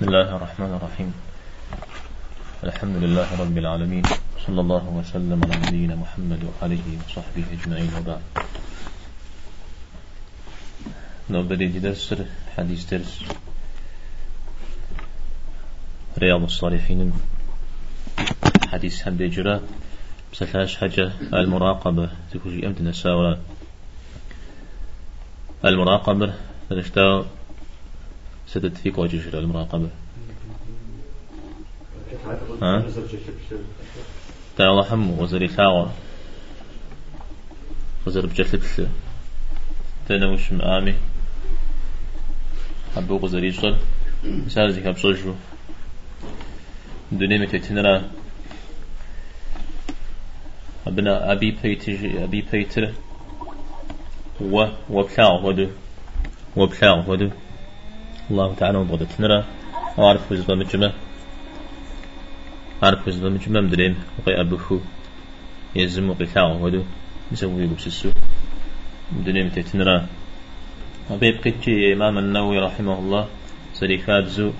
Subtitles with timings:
[0.00, 1.10] بسم الله الرحمن الرحيم.
[2.64, 4.04] الحمد لله رب العالمين.
[4.48, 8.24] صلى الله وسلم على نبينا محمد وآله وصحبه أجمعين وبعد.
[11.30, 12.14] نبدأ درس
[12.56, 13.12] حديث درس.
[16.18, 17.12] رياض الصالحين.
[18.72, 19.60] حديث حمد جرا
[20.32, 21.12] بسلاش حاجة.
[21.28, 22.08] المراقبة.
[22.32, 23.36] تكوشي أمتنا ساورا
[25.64, 26.34] المراقبة.
[26.72, 27.24] رشتا
[28.50, 29.88] ستت فيك وجه المراقبة.
[32.62, 32.84] ها؟
[34.56, 35.92] تعالى حم وزري ثاوة
[38.06, 38.90] وزر بجلب بجلب
[40.08, 40.94] تنوش مآمي.
[42.96, 43.76] حبو وزري صل
[44.24, 45.34] مثال زي كابصوجو
[47.12, 48.10] دنيا متتنرا
[50.86, 52.92] أبنا أبي بيتر أبي بيتر.
[54.40, 55.68] و وبلاغ ودو
[56.56, 57.30] وبلاغ ودو
[58.30, 59.44] الله تعالى وضغط نرى
[59.98, 60.92] وعرف وزبا مجمع
[62.82, 64.80] عارف وزبا مجمع مدريم وقي أبوه
[65.76, 66.82] يزم وقي ثاو ودو
[67.32, 68.10] نسوي بسسو
[69.12, 70.06] مدريم تتنرى
[71.10, 73.26] وبيب قتشي إمام النووي رحمه الله
[73.74, 74.50] سريكات زو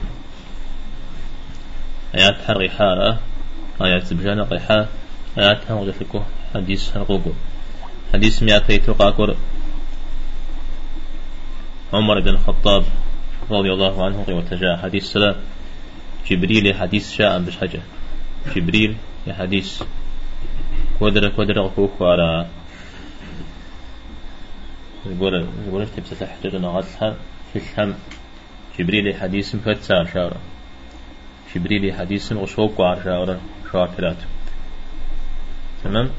[2.14, 3.20] آيات حرغي حارة
[3.82, 4.86] آيات سبجانا قيحة
[5.38, 6.20] آيات هنغجفكو
[6.54, 7.32] حديث هنغوغو
[8.12, 9.36] حديث مياتي تقاكر
[11.92, 12.84] عمر بن الخطاب
[13.50, 15.36] رضي الله عنه وتجاه حديث سلا
[16.30, 17.80] جبريل حديث شاء بش حاجة
[18.56, 18.96] جبريل
[19.28, 19.82] حديث.
[20.98, 22.46] كودر كودر غفوك على.
[25.06, 27.16] يقول يقول إيش تبسط حجر نغطها
[27.52, 27.94] في الهم
[28.78, 30.40] جبريل حديث فتسار شارة
[31.54, 33.40] جبريل حديث وشوك وعر شارة
[33.72, 34.16] شاكرات.
[35.84, 36.10] تمام؟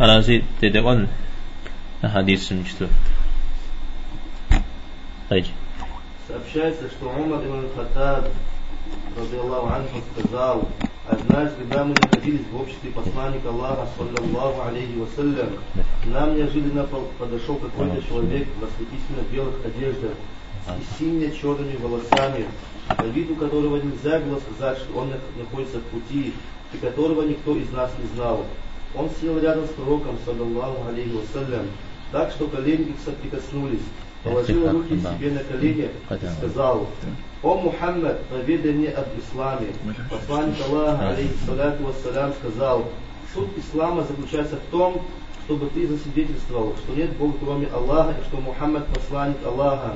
[0.00, 1.08] على زي تدقون
[2.04, 2.86] حديث مجتو
[5.28, 5.50] Дайте.
[6.28, 8.28] Сообщается, что Умар ибн Хаттаб,
[9.16, 10.68] радиаллаху анху, сказал,
[11.08, 15.54] однажды, когда мы находились в обществе посланника Аллаха, саллаллаху алейхи вассалям,
[16.04, 16.86] нам неожиданно
[17.18, 20.12] подошел какой-то человек в ослепительно белых одеждах,
[20.68, 22.46] с сине-черными волосами,
[22.96, 26.34] по виду которого нельзя было сказать, что он находится в пути,
[26.72, 28.44] и которого никто из нас не знал.
[28.94, 31.66] Он сел рядом с пророком, саллаллаху алейхи вассалям,
[32.12, 33.82] так что колени их соприкоснулись
[34.26, 36.88] положил руки себе на колени и сказал,
[37.42, 39.68] «О Мухаммад, поведай мне об исламе».
[40.10, 42.84] Посланник Аллаха, алейхиссалату вассалям, сказал,
[43.32, 45.02] «Суть ислама заключается в том,
[45.44, 49.94] чтобы ты засвидетельствовал, что нет Бога кроме Аллаха и что Мухаммад посланник Аллаха,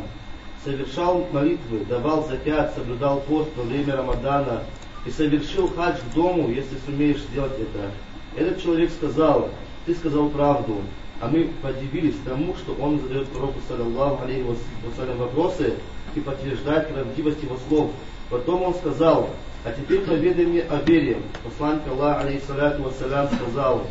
[0.64, 4.62] совершал молитвы, давал закят, соблюдал пост во время Рамадана
[5.06, 7.90] и совершил хадж к дому, если сумеешь сделать это.
[8.36, 9.48] Этот человек сказал,
[9.86, 10.76] ты сказал правду,
[11.20, 14.44] а мы подивились тому, что он задает пророку, саллаллаху алейхи
[14.84, 15.74] вассалям, вопросы
[16.14, 17.90] и подтверждает правдивость его слов.
[18.30, 19.30] Потом он сказал,
[19.64, 21.18] а теперь поведай мне о вере.
[21.44, 23.86] Посланник Аллаха, алейхиссалату вассалям, сказал,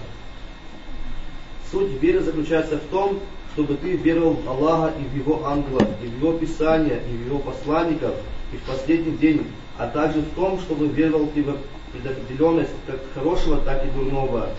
[1.71, 3.19] суть веры заключается в том,
[3.53, 7.25] чтобы ты верил в Аллаха и в Его ангелов, и в Его Писания, и в
[7.27, 8.15] Его посланников,
[8.51, 9.45] и в последний день,
[9.77, 11.57] а также в том, чтобы верил ты в
[11.91, 14.49] предопределенность как хорошего, так и дурного.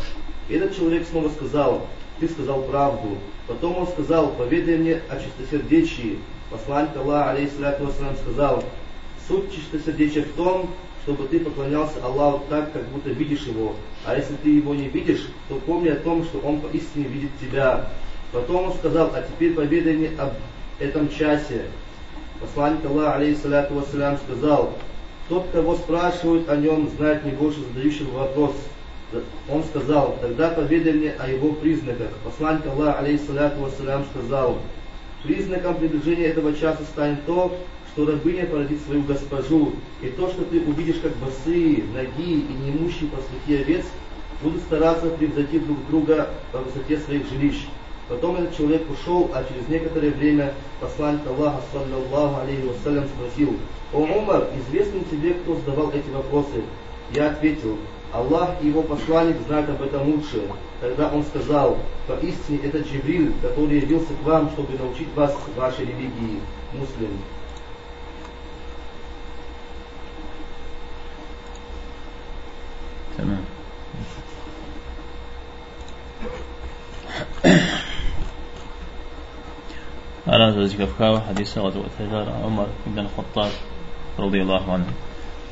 [0.48, 1.86] Этот человек снова сказал,
[2.20, 3.16] ты сказал правду.
[3.48, 6.18] Потом он сказал, поведай мне о чистосердечии.
[6.50, 8.64] Посланник Аллаха, алейхиссалату вассалам, сказал,
[9.26, 10.70] суть чистосердечия в том,
[11.04, 13.74] чтобы ты поклонялся Аллаху так, как будто видишь Его.
[14.04, 17.88] А если ты Его не видишь, то помни о том, что Он поистине видит тебя.
[18.32, 20.34] Потом он сказал, а теперь поведай мне об
[20.78, 21.64] этом часе.
[22.40, 24.74] Посланник Аллаха, алейхиссалату вассалям, сказал,
[25.28, 28.54] тот, кого спрашивают о нем, знает не больше задающего вопрос.
[29.48, 32.10] Он сказал, тогда поведай мне о его признаках.
[32.24, 34.58] Посланник Аллаха, алейхиссалату вассалям, сказал,
[35.22, 37.56] признаком приближения этого часа станет то,
[37.92, 43.10] что рабыня породит свою госпожу, и то, что ты увидишь, как босые, ноги и неимущие
[43.10, 43.84] пастухи овец
[44.42, 47.66] будут стараться превзойти друг друга по высоте своих жилищ.
[48.08, 53.56] Потом этот человек ушел, а через некоторое время посланник Аллаха, саллаллаху алейхи вассалям, спросил,
[53.92, 56.62] «О Умар, известно тебе, кто задавал эти вопросы?»
[57.12, 57.76] Я ответил,
[58.13, 60.43] Аллах и его посланник знают об этом лучше.
[60.79, 66.39] Тогда он сказал, поистине это Джибрил, который явился к вам, чтобы научить вас вашей религии,
[66.73, 67.19] муслим.
[73.17, 73.45] تمام
[80.27, 83.51] أنا زوجك أفكار حديث غزوة هجر عمر بن الخطاب
[84.19, 84.85] رضي الله عنه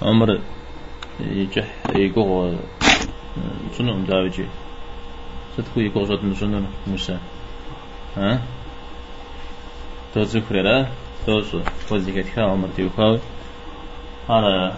[0.01, 0.39] عمر
[1.20, 2.56] يجح يقول
[3.78, 4.46] شنو مداوجي
[5.54, 7.18] ستكو يقول جد شنو موسى
[8.16, 8.42] ها
[10.14, 10.86] توزيك لا
[11.26, 11.60] دوسو
[11.90, 13.18] وزيك تكا عمر تيوكاوي
[14.28, 14.72] على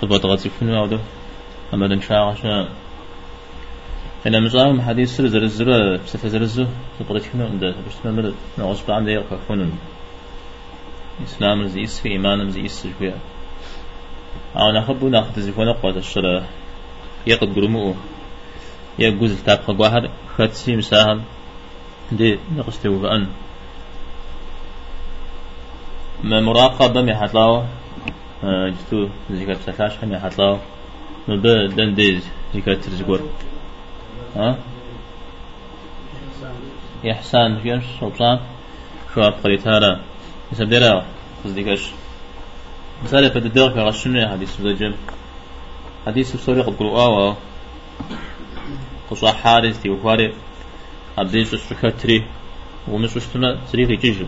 [0.00, 0.98] خطبة غطي فنو أو دو
[1.74, 2.68] أما دن شاعشا
[4.26, 6.66] أنا مزاهم حديث سر زر الزر بسفة زر الزو
[6.98, 9.78] تبغي تكنو عند بس تمر نعوز بعند يلقى فنون
[11.24, 12.52] إسلام زيس في إيمان
[12.98, 13.33] شوية أو
[14.56, 16.42] نخبو ناخد زيفونا قوات الشرع
[17.26, 17.94] يقد قرمو
[18.98, 21.22] يجوز التاب خواهر خاتسي مساهم
[22.12, 23.26] دي نقصتو فأن
[26.24, 27.64] ما مراقبة مي حتلاو
[28.44, 30.58] جتو زيكا بسلاش هم حتلاو
[31.28, 33.20] مبا دن ديز زيكا ترزقور
[34.36, 34.58] ها
[37.10, 38.38] إحسان فيش سلطان
[39.14, 40.00] شو أبقريت هذا
[40.52, 41.04] يسمى ديرا
[41.44, 41.90] قصديكش
[43.03, 44.93] مثال فددر في غشنة حديث بزجم
[46.05, 47.33] حديث بسوري قد قلوا آوا
[49.09, 50.33] قصوا حارس تي وفاري
[51.17, 52.25] عبديش الشكاتري
[52.87, 54.25] ومش وشتنا سريغي جيجو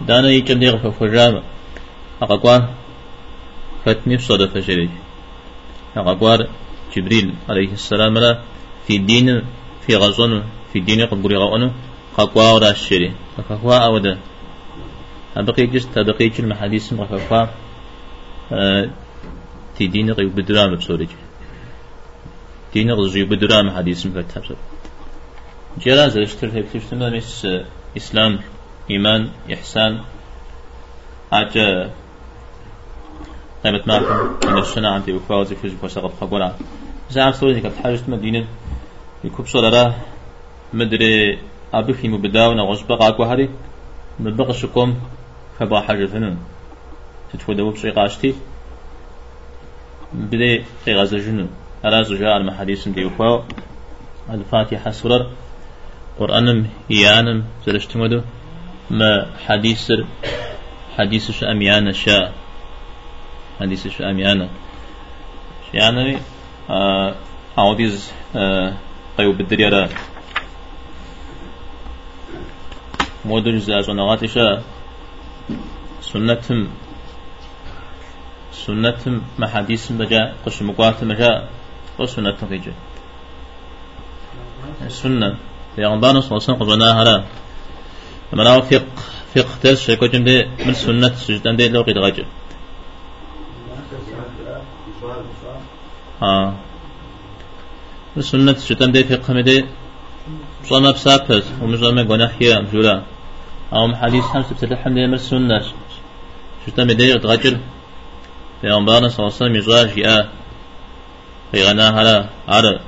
[0.00, 1.42] دانا يجم ديغ ففجامة
[2.22, 2.68] أقوان
[3.84, 4.90] فتني بصدى فجري
[5.96, 6.48] أقوار
[6.96, 8.40] جبريل عليه السلام لا
[8.86, 9.42] في دين
[9.86, 11.70] في غزون في دين قبري غوانو
[12.16, 13.12] قاقوا ولا الشري
[13.48, 14.18] قاقوا أودا
[15.37, 17.47] أبقي جست أبقي كلمة حديث قاقوا
[19.77, 21.07] في دين قيب بدرام بسورج
[22.73, 24.51] دين غزي بدرام حديث فتح
[25.79, 27.47] جراز اشتر هيك تشتمل مس
[27.97, 28.39] إسلام
[28.89, 30.01] إيمان إحسان.
[31.31, 31.89] حاجة
[33.63, 36.51] قيمة معكم من السنة عن تي وفاوزي في جبوة سقط خبولا
[37.09, 38.47] زعم سوري كانت حاجة مدينة
[39.23, 39.95] يكوب صلاة
[40.73, 41.39] مدري
[41.73, 43.49] أبخي مبداونا غصبق أكو هاري
[44.19, 44.53] مبقى
[45.61, 46.37] شكم خبا حاجة فنون
[47.33, 48.35] تتفودوا بشي قاشتي
[50.13, 51.49] بدي غازة جنون
[51.85, 53.43] ألا زجاء المحاديث دي وفاو
[54.29, 55.29] الفاتحة سورة
[56.19, 58.21] قرآنم يانم زرشتمدو
[58.89, 59.91] ما حديث
[60.97, 62.33] حديث شو أميانا شاء
[63.59, 64.49] حديث شو أميانا
[65.73, 66.17] يعني
[66.69, 67.15] آه
[67.57, 68.73] عوديز آه
[69.17, 69.89] قيو بالدريارة
[73.25, 74.63] مودر زازونغات شاء
[76.01, 76.59] سنتم
[78.53, 81.31] سنتم ما حديث مجا قش مقوات مجا
[81.99, 82.73] وسنتم كيجي
[84.81, 85.35] السنة
[85.75, 87.23] پیغمبر صلی الله علیه و سلم قبلنا هلا.
[88.33, 88.85] لما فقه
[89.35, 90.23] فقه تس شيء كوجم
[90.65, 92.25] من سنة سجدان دي لو قيد غجر
[96.21, 96.53] ها
[98.15, 99.65] من سنة سجدان دي فقه مدي
[100.69, 103.03] صنع بسابت ومجرم قناح هي مجولا
[103.73, 105.63] أو حديث بسل الحمد لله من سنة
[106.65, 107.55] سجدان مدي غجر
[108.61, 109.89] پیغمبر صلی الله علیه و سلم يزواج
[111.51, 112.79] في غنا هلا على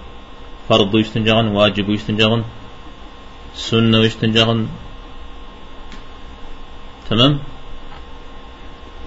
[0.69, 2.43] فرض يستنجغن واجب يستنجغن
[3.55, 4.67] سنة ويستنجغن؟
[7.09, 7.39] تمام؟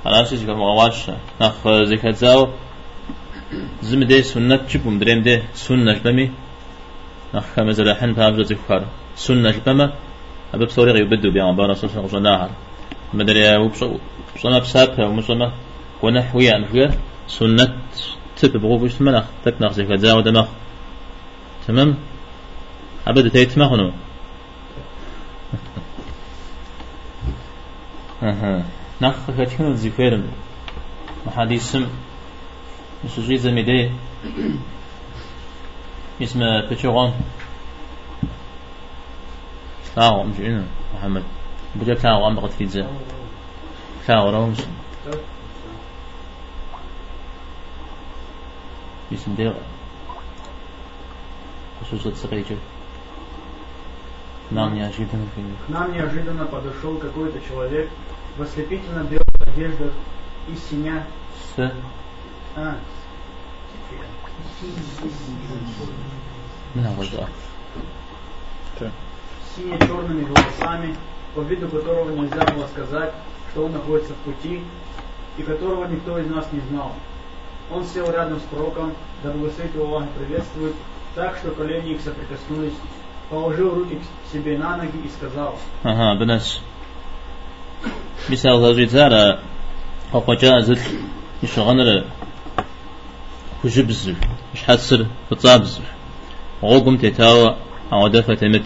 [0.05, 2.49] خلاص يجي كم غواش نخ زكاة زاو.
[3.82, 6.26] زم دي سنة تشبهم دريم دي سنة جبمي
[7.34, 8.82] نخ كما زلا حن باب زي فكار
[9.17, 9.87] سنة جبما
[10.55, 12.51] أبى بصوري غير بدو بيان بارا صلى الله عليه
[13.15, 13.99] مدري وبصو
[14.37, 15.53] بصنا بسابها ومصنا
[16.03, 16.91] ونحويا نفيا
[17.29, 17.79] سنة
[18.37, 20.49] تب بغو بيش منخ تكنخ زكاة زاو دمخ
[21.67, 21.97] تمام؟
[23.07, 23.93] أبدا تيتمخنو
[28.23, 28.65] أها.
[29.03, 30.25] نخ كتكنو زيفيرم
[31.26, 31.85] محاديثم.
[33.05, 33.91] مسوجي زميدي.
[36.23, 37.15] اسمه بيتشوغون
[39.97, 40.26] Kao,
[40.93, 41.23] Muhammed.
[41.75, 42.85] Burada kao ambaqat fidze.
[44.07, 44.59] Kao rawms.
[49.11, 49.53] Bizim de
[51.79, 52.59] Хусус отсрейчер.
[54.50, 55.26] Нам неожиданно
[55.69, 57.91] Нам неожиданно подошел какой-то человек
[58.37, 59.93] в ослепительно белых одеждах
[60.49, 61.07] и синя
[61.57, 61.73] с...
[62.57, 62.75] А,
[66.75, 67.09] Да, вот.
[68.79, 68.93] Так
[69.57, 70.97] сине-черными волосами,
[71.35, 73.13] по виду которого нельзя было сказать,
[73.51, 74.63] что он находится в пути,
[75.39, 76.93] и которого никто из нас не знал.
[77.71, 80.75] Он сел рядом с пророком, да благословит его Аллах приветствует,
[81.15, 82.75] так что колени их соприкоснулись,
[83.31, 84.01] положил руки
[84.33, 85.59] себе на ноги и сказал.
[85.83, 86.61] Ага, бенаш.
[88.29, 89.41] Бисал лажитара,
[90.13, 90.79] хокоча азыр,
[91.43, 92.07] ишаганара,
[93.63, 94.17] хужибзыр,
[94.55, 95.85] шхасыр, пацабзыр,
[96.61, 97.59] огум тетава,
[97.91, 98.65] аудефа темет.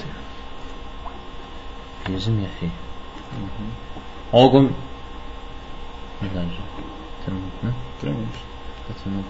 [2.01, 2.69] دفة لازم يا أخي
[4.35, 4.71] غوكم
[6.23, 6.29] لا
[7.27, 7.43] تمام
[8.03, 9.25] تمام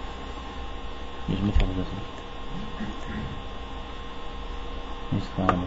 [1.29, 1.85] يجمع فضلته
[5.13, 5.59] مثل هذا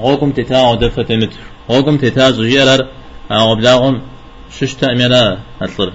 [0.00, 1.38] غوكم تتا ودفة متر.
[1.70, 2.88] غوكم تتا زجيرر
[3.30, 4.02] أو بلاغم
[4.50, 4.86] ششتا
[5.62, 5.92] أطلر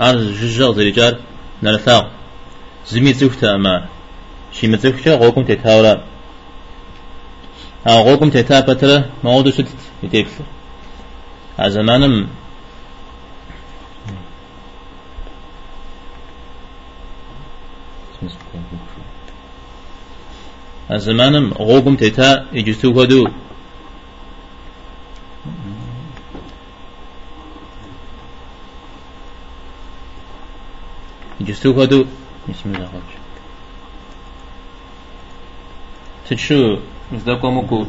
[0.00, 1.18] أرز جزء زريجار
[1.62, 2.04] نرثاغ
[2.86, 3.93] زمي زوجتا أما
[4.64, 6.04] شيمتزكشا غوكم تتاورا
[7.88, 9.68] غوكم تتا بترا موضوع شدت
[10.02, 10.30] يتيكس
[11.76, 12.28] زمانم
[20.92, 23.28] زمانم غوكم تتا يجستو هدو
[31.40, 32.04] يجستو هدو
[32.48, 32.84] بسم الله.
[32.84, 33.13] الرحمن
[36.30, 36.78] تشو
[37.12, 37.86] مزدكو مكو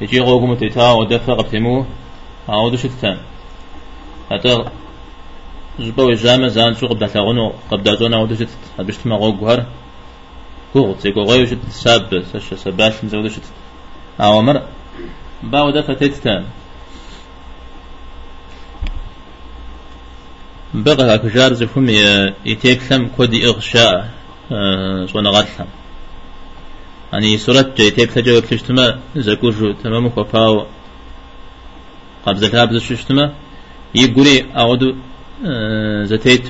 [0.00, 1.84] تجي غوكم تتا ودفع قبتمو
[2.48, 3.18] عودو شتتان
[4.30, 4.64] حتى
[5.80, 8.48] زبا جامع زان شو قبل دازون عودو شتت
[8.78, 9.66] هبشت ما غوغوهر
[10.72, 13.46] كوغ تيكو غيو شت ساب سش سباش نزود شت
[14.20, 14.62] أوامر
[15.42, 16.44] باو دفع تتتان
[20.74, 21.88] بقى كجار زفهم
[22.46, 24.10] يتيكلم كودي إغشاء
[25.06, 25.66] صونا غاتلم
[27.12, 30.66] يعني سورة جيتيك تجاوب تشتما زكوجو تمام كفاو
[32.26, 33.32] قبض كابز ششتما
[33.94, 34.82] يقولي أعود
[36.02, 36.48] زتيت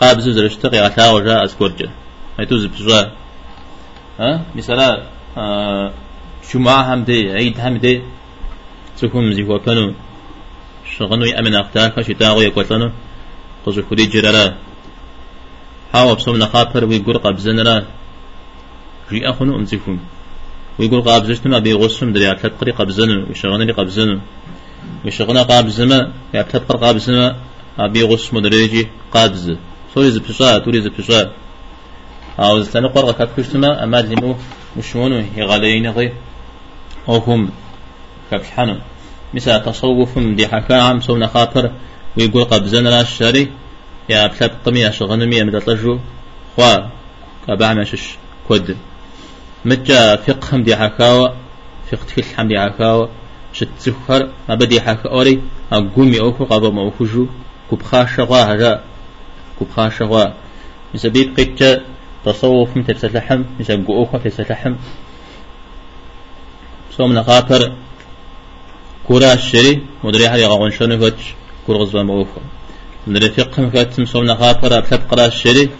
[0.00, 1.90] قابز زرشتقي غتا وجاء أسكورجا
[2.38, 3.02] هيتوز بجوا
[4.20, 4.88] ها؟ مثلا
[6.54, 8.02] جمعة هم دي عيد هم دي.
[8.98, 9.92] تكون مزي وكانوا
[10.96, 12.90] شغنوا يأمن أختاك شتاغو يكوتانو
[13.66, 14.54] قزو كوري جرالا
[15.92, 17.76] حاوب صومنا خاطر ويقول قبزنرا
[19.10, 19.98] جي أخنو أمزيكم
[20.78, 24.20] ويقول قابزشتنا أبي غسم دري عتلت قري قابزن ويشغلني قابزن.
[25.04, 27.36] ويشغلنا قابزما يعتلت قر قابزما
[27.78, 29.56] أبي غسم دريجي قابز.
[29.94, 31.32] سوري زبشا توري زبشا
[32.38, 34.36] أو زتنا قرقة كابكشتما أما ديمو
[34.76, 36.12] مشمونو يغاليين غي.
[37.08, 37.50] أو هم
[38.30, 38.76] كابشحانو
[39.34, 41.70] مثلا تصوف دي حكا عم سونا خاطر.
[42.16, 43.50] ويقول قابزن لا الشاري
[44.08, 45.98] يا بثلاث قمية شغنمية مدتلجو
[46.56, 46.76] خوا
[47.46, 48.16] كابع مشش
[49.64, 51.34] كود متى فقهم دي حكاوة
[51.90, 53.08] فقه تكل دي حكاوة
[53.52, 55.42] شت سخر ما بدي حكا أوري
[55.72, 57.26] أقومي أوكو قابا ما أوكوجو
[57.70, 58.80] كبخا شغا هجا
[59.60, 60.34] كبخا شغا
[60.94, 61.80] مسبيب قيتة
[62.24, 64.74] تصوف متفسلحم مسبقو أوكو فسلحم
[66.96, 67.72] صوم نقاطر
[69.08, 71.34] كورا الشري مدري حالي غاون شنو فاتش
[71.66, 72.40] كور غزوان موفا
[73.06, 75.70] مدري فقهم فاتم صوم نقاطر أبتب قرا الشري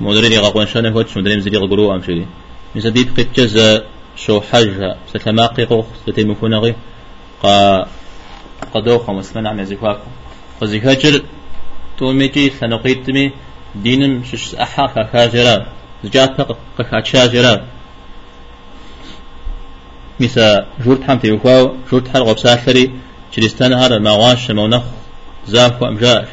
[0.00, 2.26] مدري غاون شنو فاتش مدري مزري غلو أمشري
[2.74, 3.82] مسبيب قيتة
[4.16, 6.74] شو حاجة ستماقي قوخ ستيمكونغي
[7.42, 7.86] قا
[8.74, 10.10] قدوخ مسمن عم يزيكواكم
[10.62, 11.22] وزيكاجر
[11.98, 13.32] توميكي سنقيتمي
[13.74, 15.66] دينم شش أحا كاجرا
[16.04, 16.56] زجاتا
[17.12, 17.64] كاجرا
[20.20, 22.90] مثا جورت حم تيوكواو جورت حل غبساثري
[23.36, 24.82] شريستان هذا مواش مونخ
[25.46, 26.28] زاف وأمجاش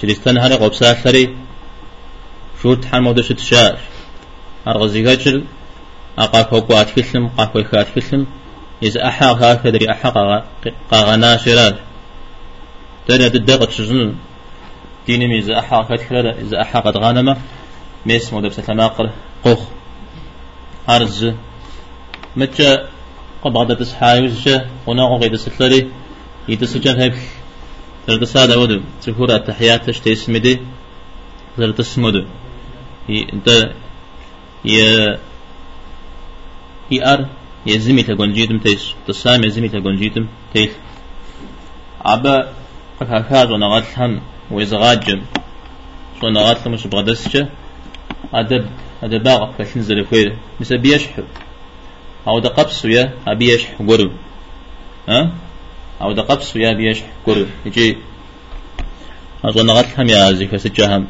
[0.00, 1.36] شريستان هذا غبساثري
[2.64, 3.78] جورت حل مودش تشاش
[4.68, 5.42] أرغزيكاجر
[6.18, 8.26] أقاكو قاتكسلم قاكو خاتكسلم
[8.82, 10.44] إذا أحا هكذا أحا
[10.90, 11.74] قاغنا شراج
[13.06, 14.14] تاني الدقة شجن
[15.06, 17.36] ديني إذا أحا كتكرر إذا أحا قد غانما
[18.06, 19.10] ميس مودب ستماقر
[19.44, 19.60] قوخ.
[20.88, 21.32] أرز.
[22.36, 22.88] متى
[23.42, 25.90] قبضة تسحاي وجه وناغو غيد ستلري
[26.48, 27.14] يدسجن هيك
[28.06, 30.60] تردسا ودو تكورا التحيات تشتي اسمدي
[31.56, 32.24] تردسمدو
[33.10, 33.48] انت
[34.64, 35.18] يا
[36.92, 37.26] آر
[37.66, 40.70] يزمي تقنجيتم تيس تسام يزمي تقنجيتم تيس
[42.04, 42.52] عبا
[43.00, 45.20] قكاكاد ونغتهم ويزغاجم
[46.20, 47.48] شو نغتهم مش بغدسجة
[48.34, 48.66] أدب
[49.02, 51.24] أدب باغ فشن زلفوير مثل بيشحب
[52.28, 54.12] أو دا قبس ويا أبي يشح قرب
[55.08, 55.32] ها؟
[56.02, 57.98] أو دا قبس ويا بيشح قرب يجي.
[59.44, 61.06] أظن نغتهم يا زي فسجهم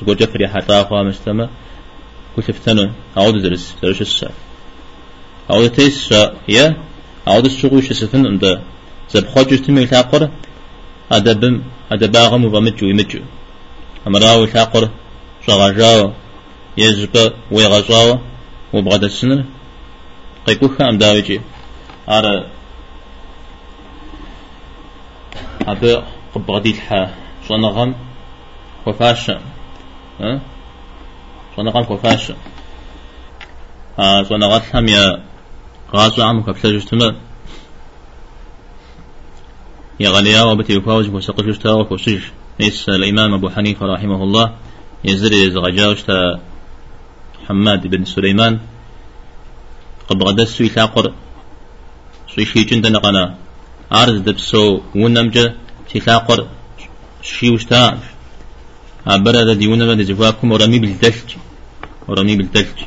[0.00, 1.02] تقول جفري حتى أخوة
[2.38, 4.32] افتنون أعود درس درس الساعة.
[5.50, 6.12] أو تيس
[6.48, 6.76] يا؟
[7.28, 8.62] أو الشغل شسفن عند
[9.10, 10.30] زب خاج تمي تاقر
[11.12, 11.62] أدبم
[11.92, 13.20] أدباغم وبمجو يمجو.
[14.06, 14.90] أمراو تاقر
[15.46, 16.12] شغاجاو.
[16.78, 18.18] يزب ويغزاو.
[18.72, 19.44] وبغد السنر.
[20.46, 21.40] قيكوخا أم داوجي
[22.08, 22.46] أرى
[25.66, 27.14] أبا قبغدي الحا
[27.48, 27.94] صنغم
[28.86, 29.40] وفاشا.
[30.20, 30.40] ها
[31.56, 32.36] صنغم وفاشا
[33.98, 35.22] آه صنغتهم يا
[35.94, 37.16] غاسو عم كفتجتما
[40.00, 42.22] يغليا وبتي يفاوز وسقجتا وكوسج
[42.60, 44.54] نيس الإمام أبو حنيفة رحمه الله.
[45.04, 46.40] يزري زغجاوشتا
[47.48, 48.60] حماد بن سليمان.
[50.08, 51.12] قبغدس سوي لاقر
[52.34, 53.34] سوي شيجن دنقنا
[53.92, 55.54] أرز دبسو ونمجة
[55.90, 56.46] تلاقر
[57.22, 57.98] شي وشتا.
[59.06, 61.36] عبر دي ونما دي زفاكم ورمي بالدلج
[62.08, 62.78] ورمي بالدلج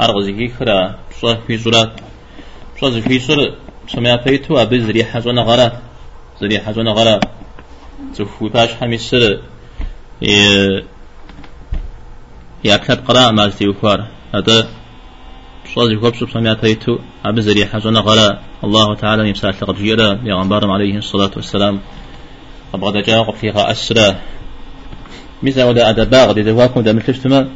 [0.00, 1.92] أرغز كي خرا صح في صورات
[2.82, 3.54] صح في صورة
[3.88, 5.72] سمع فيتو أبي زريحة زونا غرات
[6.40, 7.24] زريحة زونا غرات
[8.14, 9.40] تفوي باش حمي السر
[12.64, 14.68] يأكل قراء ما زيوفار هذا
[15.74, 20.96] صادق وبسب سمعت هيتو عبد زري حزنا غلا الله تعالى يمسح لقد جيرا يغنبارم عليه
[20.98, 21.80] الصلاة والسلام
[22.74, 24.16] أبغى جاء فيها أسرى
[25.42, 27.48] مثل ودا أدباغ دي دواكم دا ملتشتما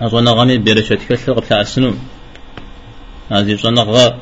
[0.00, 1.98] أظن غني برشة كسر قبل أسنون
[3.30, 4.18] هذه ظن غا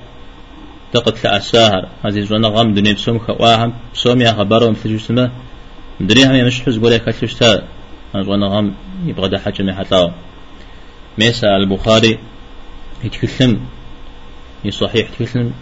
[0.93, 5.31] تقت لأساهر هذه ظن غام دنيا بسوم خواهم بسوم يا خبرهم ملتشتما
[6.00, 7.69] دري هم مش حز قولي كتشتا.
[8.14, 8.75] أظن غام
[9.07, 10.11] يبغى دا حاجة محتاو
[11.19, 12.19] ميسا البخاري
[13.04, 13.61] يتكلم.
[14.64, 15.52] يصحيح يتكلم.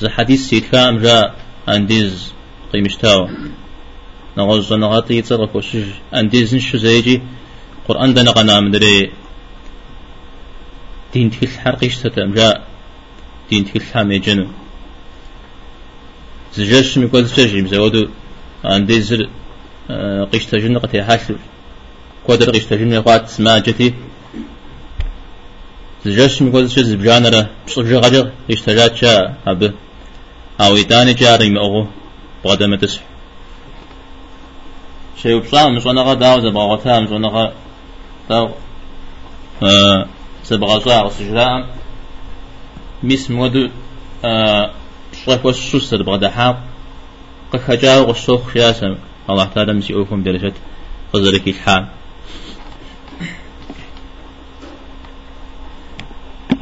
[0.00, 1.34] زي حديث سيد كام جاء
[1.68, 2.32] أنديز
[2.72, 3.28] قيمشتاو.
[4.38, 7.22] نغوز نغاطي يتصرف وشج أنديز نشو زيجي.
[7.88, 9.10] قرآن دنا قنا مدري
[11.12, 12.66] دين تكل حرق يشتتم جاء
[13.50, 14.46] دين تكل حامي جنو
[16.54, 18.08] زجاج ميقول زجاج مزودو
[18.64, 19.08] أنديز
[20.32, 21.36] قيشتا جن قتي حاسل
[22.26, 23.94] كودر قيشتا جن يقات ما جتي
[26.04, 29.72] زجاج ميقول زجاج بجانرة بصف جغجر يشتجات شا أبه
[30.60, 31.86] أو يتاني جاري مأغو
[32.44, 33.02] بغدا تسح
[35.22, 38.54] شيء بصام مش أنا غدا زبغة غتام مش أنا غدا
[40.58, 41.66] صاع سجلاء
[43.02, 43.68] مس مودو
[45.24, 46.56] شرك والسوسر بغدا حاق
[47.52, 48.94] قخجاو والسوخ شاسم
[49.30, 50.52] الله تعالى مسيئوكم درجة
[51.12, 51.86] فضلك الحال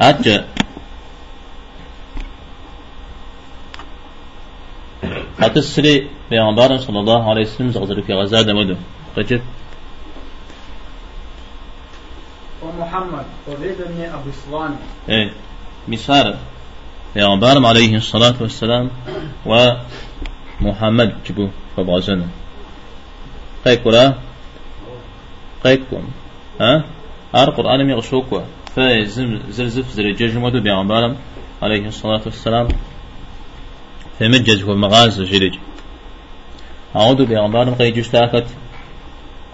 [0.01, 0.47] أجا
[5.39, 8.75] هتسري بيغمبار صلى الله عليه وسلم زغزر في غزة دمدو
[9.17, 9.41] قجت
[12.63, 14.75] ومحمد وبيدني أبو سلام
[15.09, 15.31] إيه
[15.87, 16.37] مسار
[17.15, 18.89] بيغمبار عليه الصلاة والسلام
[19.45, 22.27] ومحمد جبو فبغزنا
[23.65, 24.13] قيكولا
[25.63, 26.03] قيكم
[26.61, 26.83] ها
[27.35, 28.41] أر قرآن ميغشوكوا
[28.75, 31.15] فزم زرزف زرجاج مدو بيغمبار
[31.61, 32.67] عليه الصلاة والسلام
[34.19, 35.55] فمجز هو مغاز جريج
[36.95, 38.47] أعوذ بيغمبار قي جشتاكت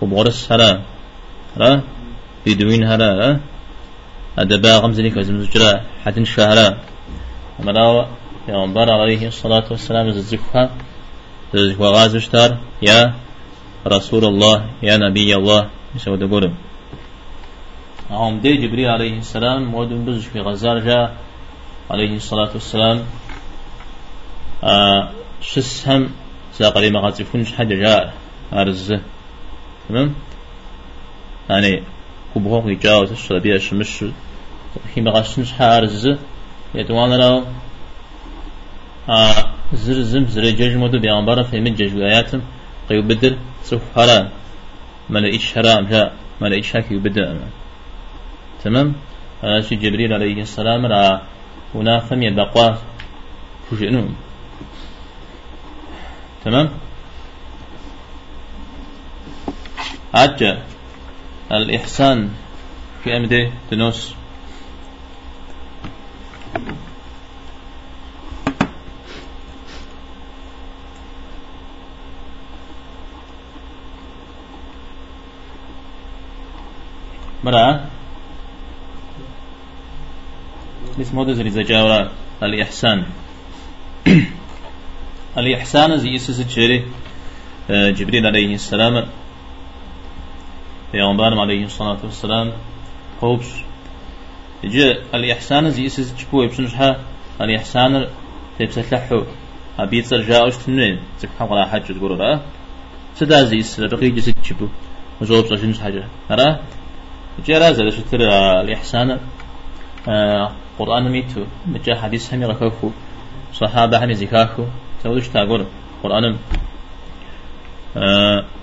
[0.02, 0.82] قبغرس هلا
[2.48, 3.40] را بدوين هلا را
[4.38, 6.78] أدبا غمزني كزم زجرا حتن شهرا
[7.60, 8.06] أمراو
[8.48, 10.70] بيغمبار عليه الصلاة والسلام ززكها
[11.54, 13.14] ززكوا غاز اشتار يا
[13.88, 16.54] رسول الله يا نبي الله يسود قرم
[18.12, 21.16] أهم دي جبريل عليه السلام مودن بزج في غزار جاء
[21.92, 23.04] عليه الصلاة والسلام.
[24.64, 25.10] آه
[25.42, 26.10] شس هم
[26.54, 28.14] ساقري يكونش حاجة جاء
[28.54, 28.94] أرز.
[29.90, 30.16] تمام؟
[31.50, 31.84] يعني
[32.36, 34.04] كبهوك يجاوز الشربية شمش
[34.96, 36.06] هي ما قد حارز
[36.76, 37.46] يتوان له
[39.10, 39.36] آه
[39.74, 42.42] زر زم زر جج مدو بيعنبارا في من جج وآياتم
[42.90, 44.30] قيو بدر سوف حرام.
[45.10, 47.38] لقيتش حرام جاء لقيتش حكي بدر
[48.64, 48.96] تمام؟
[49.44, 51.22] هذا شيء جبريل عليه السلام رأى
[51.76, 52.76] هنا خمية بقوا
[53.70, 54.16] فجئنهم
[56.46, 56.70] تمام؟
[60.14, 60.58] عجة
[61.52, 62.30] الإحسان.
[63.04, 64.14] في أمده تنوس.
[77.44, 77.90] مرة.
[81.02, 82.12] اسمه ده زي زجاورة
[82.44, 83.06] الإحسان.
[85.38, 86.86] الإحسان زي يسس جري
[87.70, 89.25] آه، جبريل عليه السلام.
[90.94, 92.54] عليه الصلاة والسلام
[93.22, 93.46] خوبش
[94.64, 97.00] جاء الإحسان زي يسس جبو يبسنشها
[97.42, 98.08] الإحسان
[98.60, 99.24] تبسلحو
[99.80, 102.40] أبيت سرجاوش تنوين تفحق على حاجة تقول رأى
[103.16, 104.68] سدا زي يسس بقي جسد جبو
[105.22, 106.60] وزوب سرجنش حاجة رأى
[107.46, 108.22] جاء رازل شتر
[108.62, 109.20] الإحسان
[110.80, 112.92] قرآن ميتو مجا حديث همي غكوكو
[113.54, 114.64] صحابة همي زكاكو
[115.04, 115.66] سويش تاقول
[116.04, 116.38] قرآن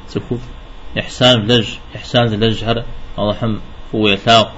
[0.06, 0.40] سكوت
[0.98, 2.84] إحسان لج إحسان لج هر
[3.18, 3.60] الله هم
[3.94, 4.52] هو يتاق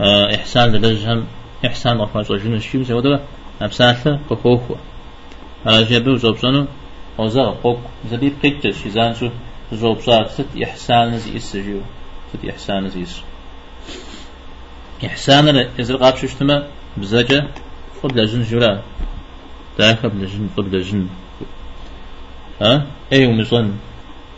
[0.00, 1.26] آه إحسان لج هم
[1.66, 3.20] إحسان رفع جنو الشيم سوى
[3.62, 4.76] أبساثة قوكو
[5.66, 6.66] على جبه زوبسانو
[7.18, 7.80] وزا قوك.
[8.10, 9.28] زبيب قيت شيزان شو؟
[9.72, 11.80] زوبسات ست إحسان زي إسجيو
[12.30, 13.20] ست إحسان زي إس.
[15.06, 17.48] إحسان إذا قاب ششتما بزاجة
[18.02, 18.82] قبل جن جرا
[19.78, 21.06] ذاك قبل جن قبل جن
[22.62, 23.72] ها أي ومزن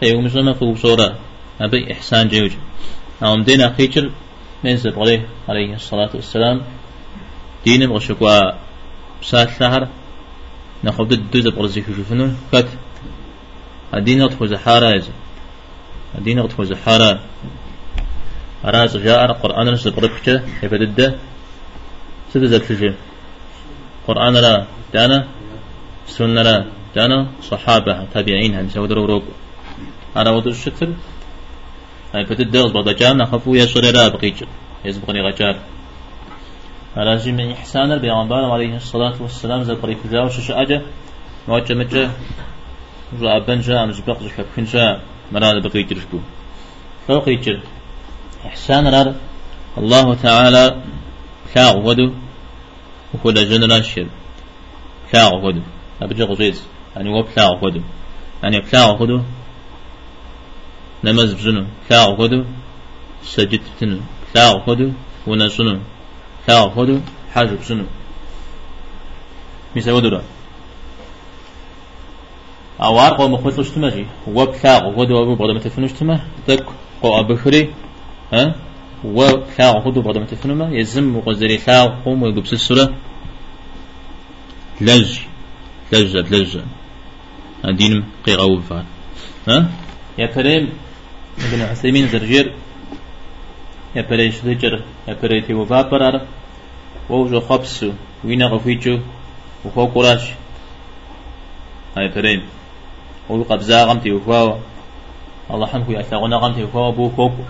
[0.02, 1.18] أي ومزن ما فوق صورة
[1.61, 2.52] أبي إحسان جوج
[3.22, 4.11] نعم دينا خيتر
[4.64, 6.62] من زبغلي عليه الصلاة والسلام
[7.64, 8.52] دين بغشكوا
[9.22, 9.88] سات شهر
[10.82, 12.68] ناخذ الدوز برزي شوفنو كات
[13.94, 15.02] الدين أطفو زحارة
[16.18, 17.20] الدين أطفو زحارة
[18.64, 21.18] أراز جاء القرآن رسل بركشة يبدد
[22.32, 22.92] سدزل شجي
[24.06, 25.26] قرآن لا دانا
[26.06, 29.24] سنة لا دانا صحابة تابعين هم سودروا روك
[30.16, 30.94] أنا وضع الشتل
[32.14, 34.44] هاي بدد بغدا جانا خفو يسر لا بقيج
[34.85, 35.57] يزبغني غجار
[36.96, 39.62] على من إحسان البيغمبر عليه الصلاة والسلام.
[39.62, 40.83] زي بريك جاو شش أجا.
[41.48, 42.11] موجه مجه.
[43.20, 45.00] جاء بنجا أمز بقز حبكنجا
[45.33, 46.18] مراد بقيج رشكو
[47.09, 47.57] فوقيج
[48.46, 49.14] إحسان رار.
[49.79, 50.83] الله تعالى
[51.55, 52.12] كاغ ودو.
[53.14, 54.09] وكل جنرال شير
[55.12, 55.62] كاغ ودو.
[56.02, 56.62] أبجا غزيز.
[56.96, 57.24] يعني هو
[57.62, 57.81] ودو.
[58.42, 59.20] يعني كاغ ودو.
[61.06, 62.40] نمز بزنو كاغ ودو
[63.32, 63.98] سجد بتنو
[64.34, 64.88] كاغ ودو
[65.28, 65.78] ونسنو
[66.46, 66.96] كاغ ودو
[67.32, 67.86] حاج بزنو
[69.74, 70.20] ميسا ودو
[72.80, 76.66] أوار قوم خلص تمجي وبكاغ ودو أبو بعد ما تفنوش تما تك
[77.02, 77.62] قو أبخري
[78.32, 78.54] ها؟
[79.04, 82.86] وكاغ خدو بعد ما تفنما يزم وقزري كاغ قوم ويقبس السورة
[84.80, 85.18] لج.
[85.92, 86.58] لج لج
[87.64, 88.84] دين قيغة وفار
[89.48, 89.70] ها؟
[90.18, 90.86] يا فريم
[91.38, 92.55] ابن عثيمين زرجير
[93.96, 96.27] يا فريش زجر يا فريتي وفا برار.
[97.11, 97.92] ووجو خبسو
[98.25, 98.99] وينا غفيتشو
[99.64, 100.25] وفو قراش.
[101.96, 102.42] هاي فريم
[103.29, 104.59] وقبزا غمتي وفاو.
[105.51, 107.42] الله حمكو يا ثغنا غمتي وفاو بو كوكو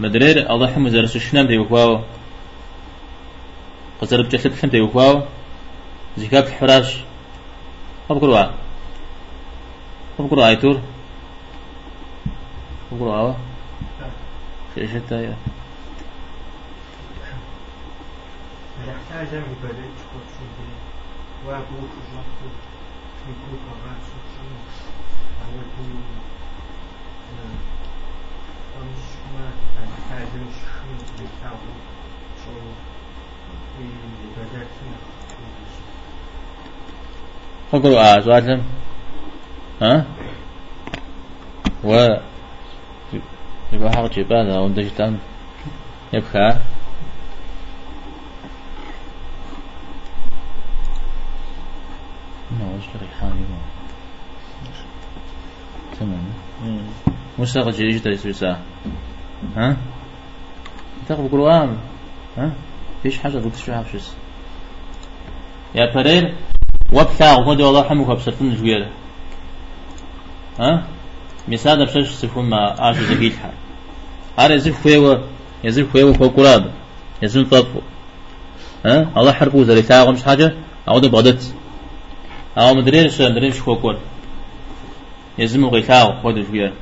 [0.00, 2.00] مدرير الله حمو زرس شنام دي وكواو
[4.00, 5.22] قصر بجسد حم دي وكواو
[6.18, 6.96] زكاة الحراش
[8.10, 8.46] أبقروا
[10.20, 10.80] أبقروا آيتور
[23.28, 24.48] يكون قرآن سوشي
[25.42, 26.02] أولي
[37.72, 38.20] فقروا آه
[39.82, 40.04] ها
[41.84, 42.16] و
[43.72, 45.18] يبقى حق جبانا وندجتان
[46.12, 46.56] يبقى
[52.50, 53.44] ما وش ريحاني
[56.00, 56.24] تمام.
[57.38, 58.44] مشتاق جريج تريس
[59.56, 59.76] ها؟
[61.08, 61.78] تاخذ قرآن.
[62.38, 62.52] ها؟
[63.02, 64.16] فيش حاجة؟ قلت شو حبشس
[65.74, 66.34] يا برير
[66.92, 68.90] وبتاع وخد والله حمك بسفن جويرة
[70.60, 70.86] ها؟
[72.80, 73.52] عاش زكيت حال
[74.38, 75.24] هذا يزيد خويوة
[75.64, 76.70] يزيد خويوة فوق قراد
[77.22, 77.82] يزيد طرفه
[78.86, 80.54] ها الله حربو زي تاع مش حاجة
[80.88, 81.54] أعود بغدت
[82.58, 83.96] أو مدري شو مدري شو فوق
[85.38, 86.72] يزم غيثاء خد جويرة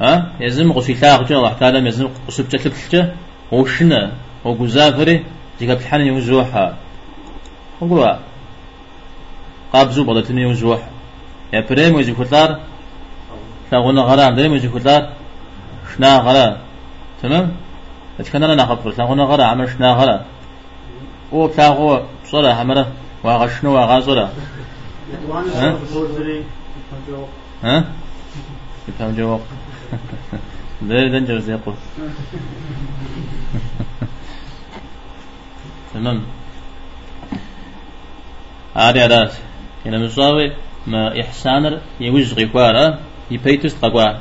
[0.00, 3.14] ها يزم غسيثاء جل الله تعالى يزم قصب تلك
[3.52, 4.12] وشنا
[4.44, 5.24] وجزافري
[5.60, 6.76] جيك بحنا يوزوحها
[7.80, 8.18] وقوا
[9.72, 10.93] قابزو بدتني يوزوح
[11.53, 12.59] يا بريم ويجي كتار
[13.71, 15.09] ثاغونا غرام دريم ويجي كتار
[15.95, 16.57] شنا غرا
[17.21, 17.51] تمام
[18.19, 20.25] اتكنا لنا خبر ثاغونا غرا عمل شنا غرا
[21.33, 22.87] او بتاغو صلاة همرة
[23.23, 24.29] واغشنو واغازولا
[25.55, 25.77] ها
[27.63, 27.83] ها
[28.87, 29.41] يفهم جواب
[30.81, 31.75] ده دنجر زي يقول
[35.93, 36.21] تمام
[38.75, 39.31] هذه أداة
[39.85, 40.51] إلى مساوي
[40.86, 42.98] ما إحسانر يوز غيكوارا
[43.30, 44.18] يبيتس تقوا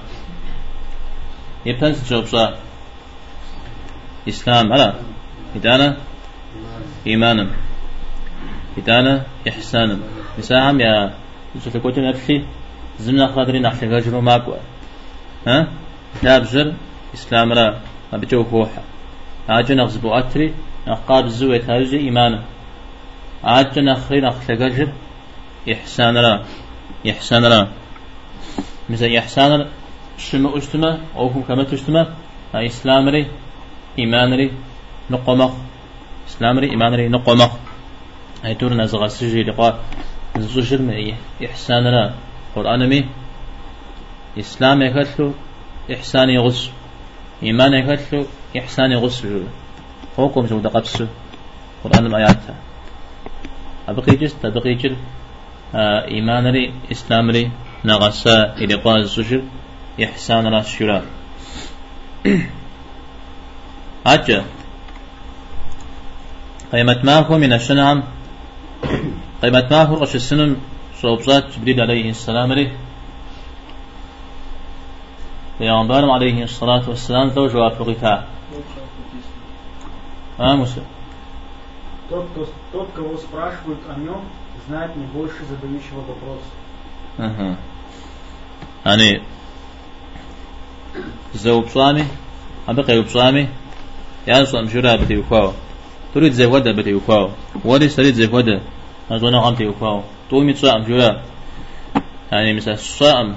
[1.66, 2.56] يبتنس جوبسا
[4.28, 4.94] إسلام على
[5.56, 5.98] إدانا
[7.08, 7.48] إيمانا
[8.78, 10.00] إدانا إحسانا
[10.38, 11.14] مساهم يا
[11.56, 12.44] يوسف كوتن أبشي
[13.00, 14.56] زمنا خاطري نحشي غجرو ماكوا
[15.48, 15.68] ها؟
[16.24, 16.74] نابزر
[17.14, 17.80] إسلام را
[18.14, 18.84] أبجو كوحا
[19.50, 20.54] أجو نغزبو أتري
[20.88, 22.44] نقاب الزوية تاوزي إيمانا
[23.44, 24.90] أجو نخري نخشي غجر
[31.16, 32.14] أو هم كما تجتما
[32.56, 33.28] إسلام ري
[34.00, 34.52] إيمان ري
[35.12, 35.52] نقمخ
[36.28, 37.52] إسلام ري إيمان ري نقمخ
[38.46, 39.80] أي تور نزغى سجي لقاء.
[40.38, 41.14] زوجر من
[41.46, 42.14] إحسان را.
[42.56, 43.06] قرآن مي.
[44.40, 45.34] إسلام يكتلو
[45.94, 46.70] إحسان يغس
[47.44, 48.26] إيمان يكتلو
[48.58, 49.28] إحسان يغس
[50.20, 51.04] هوكم سو دقتس
[51.84, 52.44] قرآن الآيات
[53.88, 55.23] أبقيجس تبقيجر آه
[55.75, 57.51] إيمان ري إسلام ري
[57.85, 59.43] نغسا إلى قاز سجر
[60.05, 61.03] إحسان راس شرا
[64.07, 64.45] أجا
[66.73, 68.03] قيمة ما هو من السنة
[69.43, 70.57] قيمة ما هو رش السنة
[71.03, 72.73] صوبزات جبريل عليه السلام ري
[75.59, 78.27] Peygamberim aleyhissalatu vesselam da жауап логика.
[80.39, 80.81] А, Муса?
[82.09, 84.23] Тот, кто, тот, кого спрашивают о нем,
[84.69, 86.41] знает не больше задающего вопрос.
[87.19, 87.57] Ага.
[88.85, 89.21] Они
[91.35, 92.05] زوب صامي
[92.69, 93.49] أبقى يوب صامي
[94.27, 95.53] يا صام شرا بدي وكاو
[96.15, 97.31] تريد زي ودا بدي وكاو
[97.65, 98.61] ولي سريد زي ودا
[99.11, 101.23] أزونا غمتي وكاو تومي صام شرا
[102.33, 103.37] يعني مثلا صام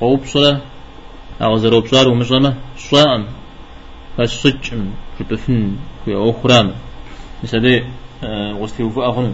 [0.00, 0.60] قوب صلاة
[1.42, 3.26] أو زروب صار ومشلمة صام
[4.16, 6.74] فالسجم جبفن في أخرام
[7.44, 7.84] مثلا
[8.60, 9.32] وستي وفاء هنا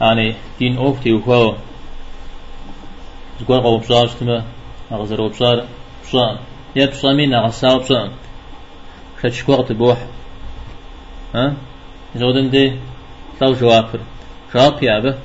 [0.00, 1.58] يعني دين أوفتي وفاء
[3.40, 4.42] زقوا قوم صار استمع
[4.92, 5.66] أغزر بصار
[6.04, 6.38] بصام
[6.76, 8.10] يا بصامين أغساو بصام
[9.22, 9.98] خدش وقت بوح.
[11.34, 11.54] ها؟
[12.16, 12.78] زودن دي
[13.42, 14.00] لو جواب
[14.54, 15.18] جواب يا به؟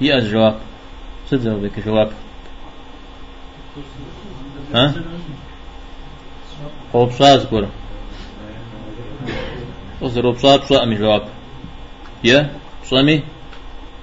[0.00, 0.58] يأز جواب.
[1.30, 2.12] صدق بك جواب؟
[4.74, 4.94] ها؟
[6.92, 7.66] قوم صار زقوا
[10.02, 11.28] أغزر بصار بصام جواب.
[12.24, 12.50] يا
[12.82, 13.22] بصامي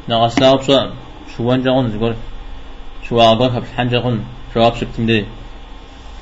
[0.09, 0.89] نغساو بصام
[1.37, 2.13] شوان جاون زقوا
[3.09, 4.19] شو أعبر في الحنجة قن
[4.55, 5.25] جواب شبتم دي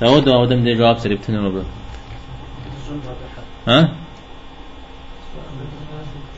[0.00, 1.64] داود داود دي جواب سربتن ربا
[3.68, 3.78] ها؟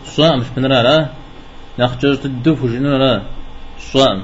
[0.04, 1.09] صام مش بنرا لا
[1.78, 3.22] نخجر تدوف وجنو لا
[3.78, 4.18] صام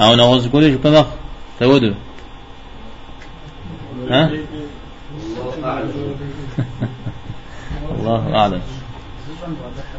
[0.00, 1.06] أو نغز قولي شو بمخ
[1.60, 1.84] داود
[4.10, 4.30] ها؟
[7.98, 8.62] الله أعلم.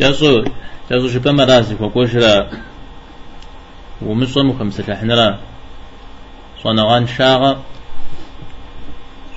[0.00, 0.44] جاسو
[0.90, 2.10] جاسو شو بما راسي فوقوش
[4.02, 5.38] ومصم خمسة حنرا
[6.62, 7.52] صنغان شاغا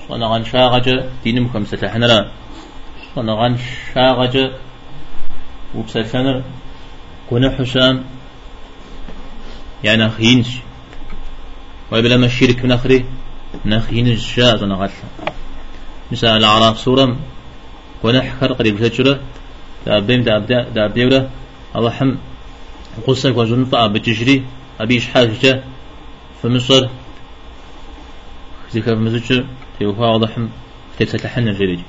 [0.08, 2.18] صنغان شاغا جا دينم خمسة حنرا
[3.14, 3.58] صنغان
[3.94, 4.44] شاغا جا
[5.74, 6.42] وبسلسنر
[7.30, 8.04] كون حسام
[9.84, 10.48] يعني خينش
[11.90, 13.04] ويبلا ما الشرك نخري
[13.66, 14.90] نخين شاء صنغات
[16.12, 17.16] مثال الأعراف سورة
[18.02, 19.20] كون حكر قريب شجرة
[19.86, 21.30] دابيم داب داب ديورة
[21.76, 22.16] الله حم
[23.06, 24.44] قصة وزن فأ بتجري
[24.80, 25.62] أبيش حاجة
[26.42, 26.88] في مصر
[28.72, 29.44] في مصر
[29.78, 30.38] تيوفا واضح
[30.98, 31.80] تبسة تحن الجريج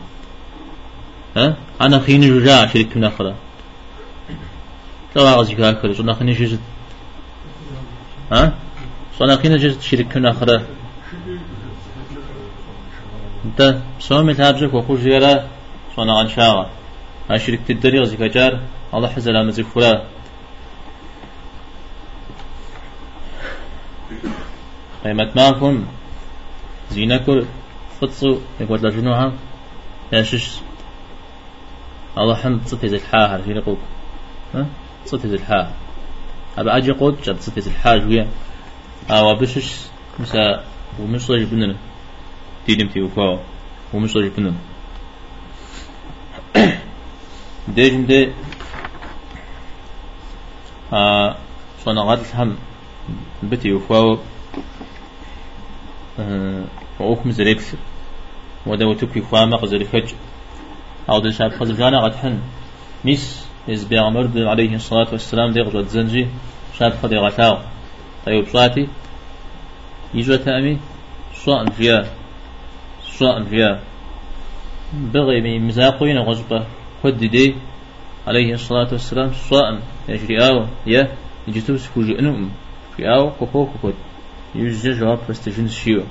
[1.38, 3.36] ها؟ أنا خيني جوجا شريك من آخرة
[5.16, 6.60] لا أغزيك آخر صنع خيني جزت
[8.32, 8.54] ها؟
[9.20, 10.66] صنع خيني جزت شريك من آخرة
[13.46, 15.48] انت سوامي تابجك وخوش زيارة
[15.96, 16.70] صنع عن شاغة
[17.30, 18.60] أشرك تدري غزيك جار
[18.94, 20.04] الله حزل أمزيك فلا.
[25.04, 25.86] قيمة معكم
[26.92, 27.46] زينكم
[28.02, 29.34] فتصو يقول لجنوها
[30.14, 30.60] يا شش.
[32.18, 33.80] الله حمد صتي زي الحاهر في لقوك
[34.56, 34.66] ها؟
[35.06, 35.72] صتي زي الحاهر
[36.58, 38.28] أبا أجي قود جاب صتي زي الحاج ويا
[39.10, 39.76] أو بشش
[40.20, 40.64] مسا
[41.00, 41.76] ومش صيج بننا.
[42.68, 43.40] ديدم في وفاو
[43.94, 44.54] ومش صيج بننا.
[47.68, 48.32] ديجن دي
[50.94, 51.36] آه
[51.86, 52.56] صنع غاد الهم
[53.44, 54.18] بتي وفاو
[57.00, 57.76] وأوكم زريبس
[58.66, 60.14] ودا وتكي فاما قزر فج
[61.10, 62.40] أو دل شاب خزر جانا قد حن
[63.06, 66.28] ميس إز بيغمر عليه الصلاة والسلام دي غزوة زنجي
[66.80, 67.58] شاب خدي غتاو
[68.26, 68.88] طيب صاتي
[70.14, 70.80] يجوى تأمي
[71.36, 72.06] صائم فيها
[73.04, 73.80] صائم فيها
[74.94, 76.66] بغي من مزاقين غزبة
[77.06, 77.56] خد دي
[78.28, 81.14] عليه الصلاة والسلام صائم يجري آو يا
[81.48, 82.50] يجتوس كوجي أنم
[82.98, 83.94] في آو كوكو كوكو
[84.56, 86.04] يجي جواب بستجن شيو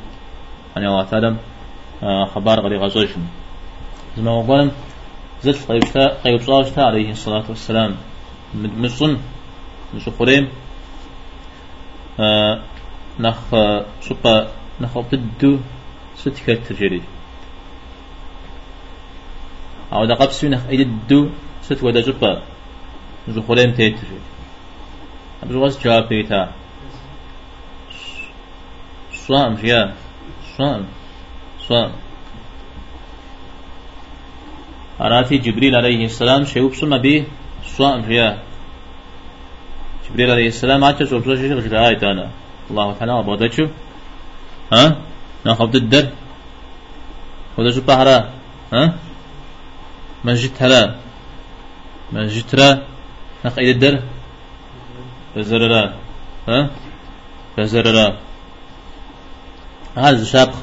[0.76, 1.36] يعني الله تعالى
[2.02, 3.22] آه، خبار غري غزوشن.
[4.16, 4.70] زما وقالم
[5.42, 7.94] زلت قيبتا قيبتا عليه الصلاة والسلام.
[8.54, 9.18] مصن
[9.94, 10.48] مش خريم
[12.20, 12.62] آه
[13.20, 13.38] نخ
[14.00, 14.48] سوبا
[14.80, 15.60] نخ ضد
[16.16, 17.02] ستكت تجري
[19.94, 21.30] أو دقب سو نخ إيد
[21.62, 22.42] ست ودا جبا
[23.28, 24.20] مش خريم تيتجري
[25.42, 26.52] أبجواز جواب بيتا.
[29.26, 29.94] صام فيها
[30.58, 30.84] صام
[31.68, 31.90] صام
[35.00, 37.24] أراتي جبريل عليه السلام شيء بسم به
[37.76, 38.42] صام فيها
[40.04, 42.30] جبريل عليه السلام عاتش وبسوش شيء غير آية أنا
[42.70, 43.68] الله تعالى أبغى
[44.72, 44.96] ها؟
[45.44, 46.06] ناخذ الدر
[47.58, 48.30] وده شو بحرا.
[48.72, 48.82] ها؟
[50.24, 50.94] مسجد هلا
[52.12, 52.82] مسجد ترى
[53.44, 54.02] نقيد الدر
[55.36, 55.92] بزررا.
[56.48, 56.70] ها؟
[57.58, 58.06] بزررا.
[59.96, 60.58] هذا شابخ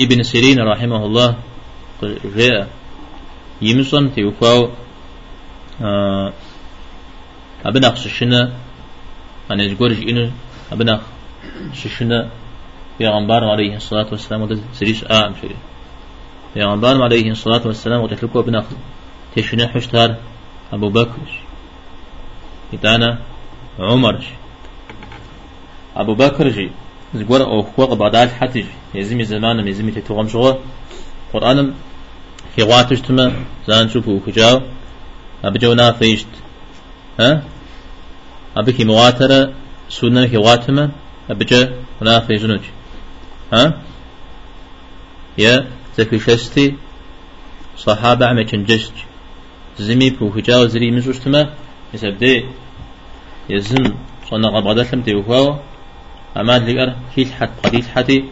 [0.00, 1.36] ابن سيرين رحمه الله.
[2.36, 2.68] جاء
[3.62, 4.70] يمصن تيوفاو
[5.82, 6.32] آه
[7.64, 8.52] أبناخ ششنا
[9.50, 10.32] أنا يقول إنه
[10.72, 11.00] أبناخ
[11.74, 12.30] ششنا
[12.98, 14.42] پیغمبر عليه الصلاة والسلام.
[14.42, 15.56] وده سريش آم شري
[16.54, 18.64] پیغمبر عليه الصلاة والسلام وتتلقوا ابناخ
[19.36, 20.16] تشنا حشتار
[20.72, 21.28] أبو بكر
[22.74, 23.18] إتانا
[23.78, 24.24] عمر
[25.96, 26.70] أبو بكر جي
[27.14, 30.56] زغور أو خوق بعدال حتى يزمي زمان يزمي تتوغم شغل
[31.32, 31.74] قرآن
[32.56, 33.32] في واتش تما
[33.66, 34.60] زان شوفو كجاو
[35.44, 36.32] أبجونا فيشت
[37.20, 37.42] ها
[38.56, 39.52] أبكي مواترة
[39.88, 40.90] سنة في واتما
[41.30, 42.60] أبجا ونا فيزنوج
[43.52, 43.82] ها
[45.38, 45.66] يا
[45.98, 46.76] زكي شستي
[47.76, 48.92] صحابة عمي جشت.
[49.78, 51.54] زمي بو كجاو زري مزوشتما
[51.94, 52.44] يسبدي
[53.50, 53.94] يزن
[54.30, 55.56] صنع قبضة لم تيوهاو
[56.36, 58.24] أما لقر كيل حد قديل حتي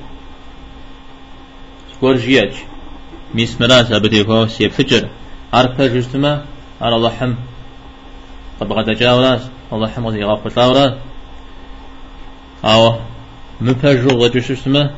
[1.92, 2.54] سكور جياج
[3.34, 5.08] ميس مراس أبدي هو سيب فجر.
[5.52, 6.44] عارف جستما
[6.80, 7.34] على الله حم
[8.60, 9.42] طب قد جاوراس
[9.72, 10.92] الله حم غزي غاف تاوراس
[13.60, 14.90] أو مبهجو غجو شستما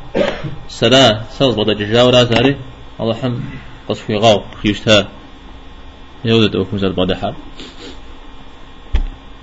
[0.69, 2.57] سلا سلز بدا جاوراس هاري
[3.01, 3.35] الله حم
[3.89, 5.09] قصفي غاو خيشتها
[6.25, 7.35] يودت أوكم زاد بعد حال.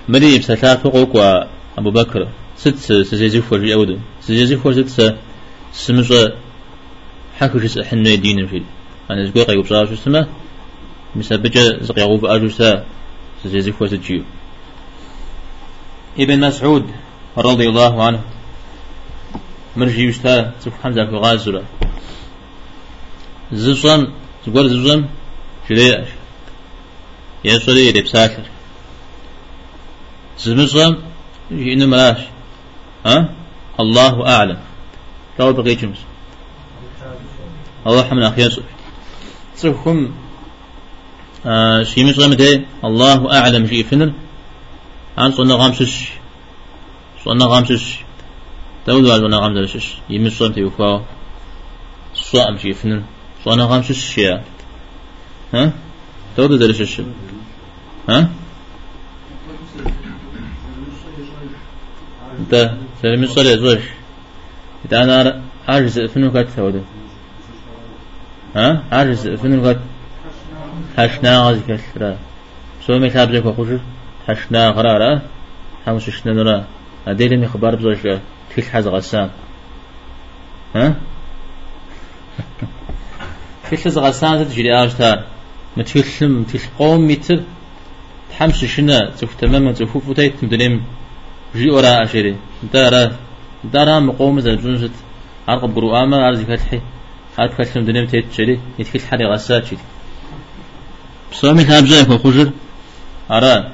[0.10, 1.44] مريم سلافة قوكوا
[1.78, 2.28] أبو بكر
[2.58, 2.76] ست
[3.10, 5.16] سجزي فور يود سجزي فور ست
[5.74, 6.34] سمجة
[7.40, 8.64] حكو جس حنا دين في
[9.12, 10.28] أنا زقوا قيوب صار شو اسمه
[11.16, 12.86] مسبجة زقيعوب أجوسا
[13.44, 14.24] سجزي فور سجيو
[16.20, 16.86] ابن مسعود
[17.38, 18.39] رضي الله عنه.
[19.80, 21.64] مرجي يشتا سوف حمزة في غازرة
[23.52, 24.02] زوزم
[24.46, 25.06] زقور زوزم
[25.70, 26.10] شليش
[27.46, 28.46] يسولي ربساتر
[30.44, 30.96] زمزم
[31.52, 32.22] ينو ملاش
[33.06, 33.30] ها؟
[33.80, 34.60] الله أعلم.
[35.40, 36.02] لو بقي جمس
[37.88, 38.60] الله حمنا خيص
[39.56, 39.98] صفكم
[41.46, 44.14] آه شي مش غمته الله أعلم شي فنر.
[45.18, 45.94] عن صنع غامسش
[47.26, 47.86] صنع غامسش
[48.86, 51.06] تود على صنع غامسش يمس صنع تيوفا
[52.16, 53.02] صام شي فنر
[53.46, 54.44] صنع غامسش يا
[55.54, 55.72] ها؟
[56.38, 57.02] تود درشش.
[58.10, 58.30] ها؟
[62.40, 63.80] انت سلمي صلي زوج.
[64.86, 66.82] إذا أنا عاجز فنو قد سوده
[68.56, 69.80] ها؟ عاجز فنو قد
[70.98, 72.18] حشنا غازي كسرا
[72.88, 73.68] سو مي تابزك وخوش.
[74.28, 75.22] حشنا غرارا
[75.86, 76.66] حمش شنا نرا
[77.08, 77.98] أدير مي خبر بزوج
[78.56, 79.30] تيل حز غسان.
[80.76, 80.96] ها؟
[83.70, 85.24] تيل حز غسان تجري آجتار
[85.78, 87.40] متيلم تيل قوم متر
[88.32, 90.82] حمش شنا تفتمم تفوفو تيت مدلم
[91.56, 92.36] جي ورا أشري
[92.74, 93.12] دارا
[93.64, 94.92] دارا مقوم زوجت
[95.48, 96.82] عرق برؤامة عرض فتحي.
[97.38, 99.78] هات كلم دنيم تيتشري يتكل حري غسات شري
[101.32, 102.52] بصومي هابزا يكو خجر.
[103.32, 103.72] أرى.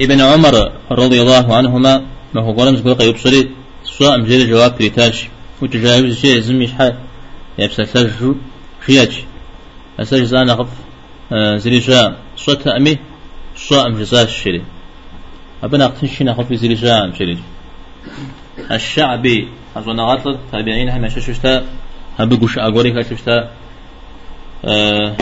[0.00, 2.02] ابن عمر رضي الله عنهما
[2.34, 3.50] ما هو قرن زقوق يبصري.
[3.84, 5.28] سواء مجرد جواب كريتاش
[5.62, 6.94] وتجاوز شيء زميش حال
[7.58, 8.34] يبسل سجو
[8.80, 9.24] فياج
[10.00, 10.68] أسجز زان غف
[11.62, 12.98] زريشا صوت أمي
[13.56, 14.62] صائم جزاء الشري
[15.62, 17.38] أبنا أقتنشينا خلف زريشا شري
[18.70, 19.48] الشعبي.
[19.76, 20.88] أظن غطل تابعين.
[20.88, 21.64] هم ششتا
[22.18, 23.50] هبقوش أقوري كاشتا
[24.64, 25.16] أه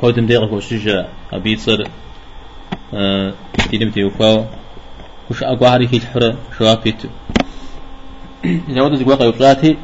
[0.00, 1.84] كودم ديغ كوشجا أبيتصر
[3.70, 4.44] تيدم تيوكاو
[5.30, 6.96] وش أقواري في الحرة شوافيت
[8.44, 9.76] إذا ودت قواقع يبصاتي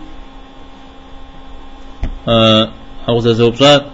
[2.29, 2.69] أه
[3.09, 3.85] أغزى زوبصات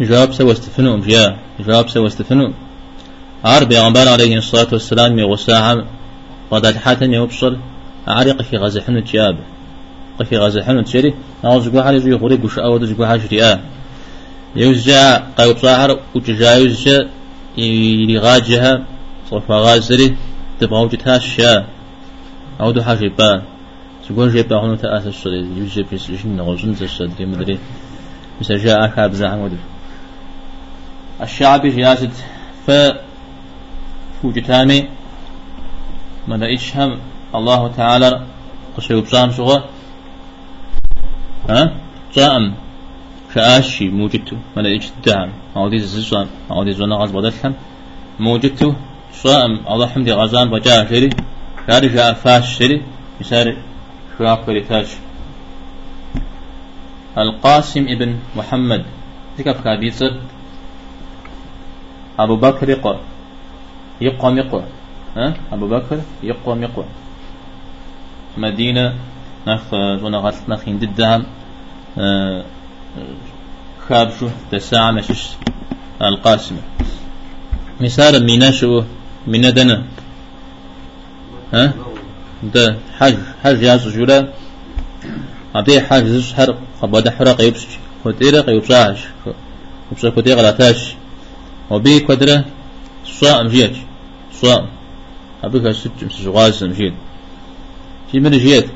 [0.00, 2.52] جواب سوى استفنوا جاء جواب سوى استفنوا
[3.44, 5.84] عار بيغمبار عليه الصلاة والسلام يغساها
[6.50, 7.56] قد حاتن يبصر
[8.08, 9.36] عريق في غزحن تياب.
[10.28, 13.60] في غزحن تشري أعوذ بها حالي زي خوري قش أود زي بها شريعة.
[14.56, 16.88] يوزع قيوب صاحر وتجاوز
[17.56, 18.84] يغاجها
[19.30, 20.16] صفا غازري
[20.60, 21.66] تبغى وجدها الشاء
[22.60, 23.42] أو دو حاجة با
[24.08, 27.58] تقول جيب هنا تأسس الصدي يوجد في سجن غزن الصدي مدري.
[28.40, 29.56] مثل جاء أكاب زعم ودر.
[31.22, 32.10] الشعبي جياسد
[32.66, 32.70] ف
[34.22, 34.88] فوجتامي.
[36.28, 36.98] ماذا إيشهم
[37.34, 38.26] الله تعالى.
[38.76, 39.62] قصي بصام شغل.
[41.50, 41.74] ها؟
[42.12, 42.54] صام
[43.36, 43.82] إيش
[44.96, 47.54] الدعم أو دي زصام أو دي زنا غاز بدلهم
[48.20, 48.76] موجدته
[49.12, 49.52] صام.
[49.68, 51.10] الله حمدي غزان بجاه شري.
[51.68, 52.82] شاري جاء فاش سري
[53.20, 53.56] يسار
[54.18, 54.88] شواق بريتاش
[57.18, 58.84] القاسم ابن محمد.
[59.38, 60.12] تكف كابيصر
[62.18, 62.98] أبو بكر يقوى
[64.00, 64.62] يقوى يقوى
[65.16, 66.84] ها؟ أبو بكر يقوى يقوى
[68.36, 68.94] مدينة.
[69.46, 69.62] نخ
[70.00, 71.22] زونا غلط نخ ينددها.
[71.98, 72.44] أه
[73.88, 75.28] خابشو تساعة مشش
[76.02, 76.56] القاسم.
[77.80, 78.82] مثال ميناشو
[79.26, 79.84] من دنا.
[81.54, 81.72] ها؟
[82.42, 84.28] ده حج حج يا سجولا
[85.54, 87.66] أبي حج زشهر خبادة حرق يبش
[88.04, 88.98] كتيرة يبشاش
[89.92, 90.94] يبش كتيرة غلطاش
[91.70, 92.44] وبي كدرة
[93.06, 93.76] صاء مجيت
[94.32, 94.68] صاء
[95.44, 96.94] أبي كسر سجواز مجيت
[98.12, 98.66] في من جيت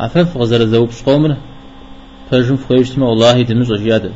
[0.00, 1.36] عفاف غزر ذوب قومنا
[2.30, 4.12] فجم فخيشتما والله تمز أجياد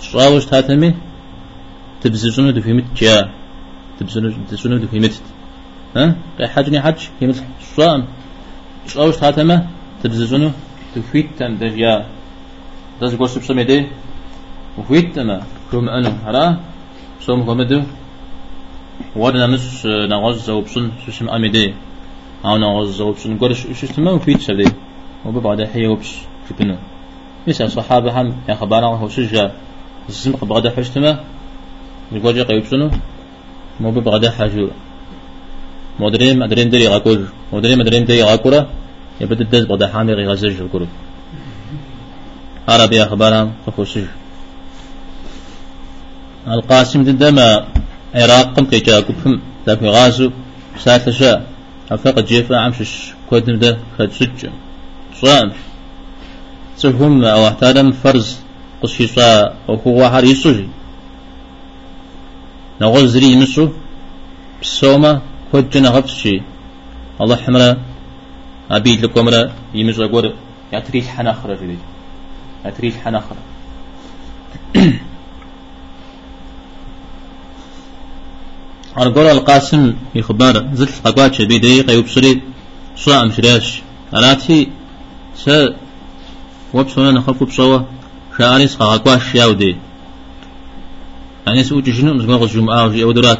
[0.00, 0.94] تشاوش تاتمي
[2.00, 3.30] تبززونو دفيمت جاء
[3.98, 5.14] تبززونو تبززونو دفيمت.
[5.96, 6.16] ها؟
[6.54, 7.44] حاجني حاج يمت
[7.76, 8.00] صام
[8.86, 9.66] تشاوش تاتما
[10.02, 10.50] تبززونو
[10.96, 12.06] دفيت تم دجيا
[13.00, 13.86] داز قوس بسميدي
[14.78, 16.56] وفيت تما كم أنا هلا؟
[17.20, 17.82] سوم كمدو
[19.16, 21.74] ورنا نس نغز زوبسن سوسم أميدي
[22.44, 24.68] أو نغز زوبسن قرش شو وفيت سبدي
[25.26, 26.12] وبعد حي وبس
[26.50, 26.78] كبنا
[27.48, 29.48] مثل صحابة هم يا خبانا هو سجى
[30.08, 31.20] الزمق بغدا حشتما
[32.12, 32.90] جاي يبسنو
[33.80, 34.68] مو بغدا حاجو
[36.00, 38.66] مدرين مدرين دري غاكول مدرين مدرين دري غاكورا
[39.20, 40.86] يبدأ الدز بغدا حامي غي غزج الكورو
[42.68, 44.04] عربي أخبارهم تخوشج
[46.48, 47.66] القاسم دما
[48.14, 50.30] عراق قم كي جاكوبهم ذاك غازو
[50.78, 51.46] ساتشا
[51.90, 53.14] أفاق جيفا عمشش.
[53.30, 54.52] كودم ده خد سجن
[55.24, 55.52] صام
[56.76, 58.28] سهم أو احترم فرز
[58.82, 60.68] قصيصا وهو حر يسوجي
[62.80, 63.68] نغز زري نسو
[64.62, 65.12] بسوما
[65.52, 66.34] كوجنا غفشي
[67.20, 67.70] الله حمرا
[68.70, 69.42] أبيد لكمرا
[69.74, 70.34] يمز أقول
[70.72, 71.82] يعتريش حناخرة جديد
[72.64, 73.42] يعتريش حناخرة
[78.98, 82.40] أرجل القاسم يخبر زل أقوات شبيدي قيوب سريد
[82.96, 83.82] صاع مشراش
[84.14, 84.68] أراتي
[85.36, 85.50] س
[86.74, 87.86] وبسونا نخلق بصوة
[88.38, 89.76] شارس خاقواش ياودي.
[91.46, 93.38] يعني سوء جنو مزقوق الجمعة وجي أودرات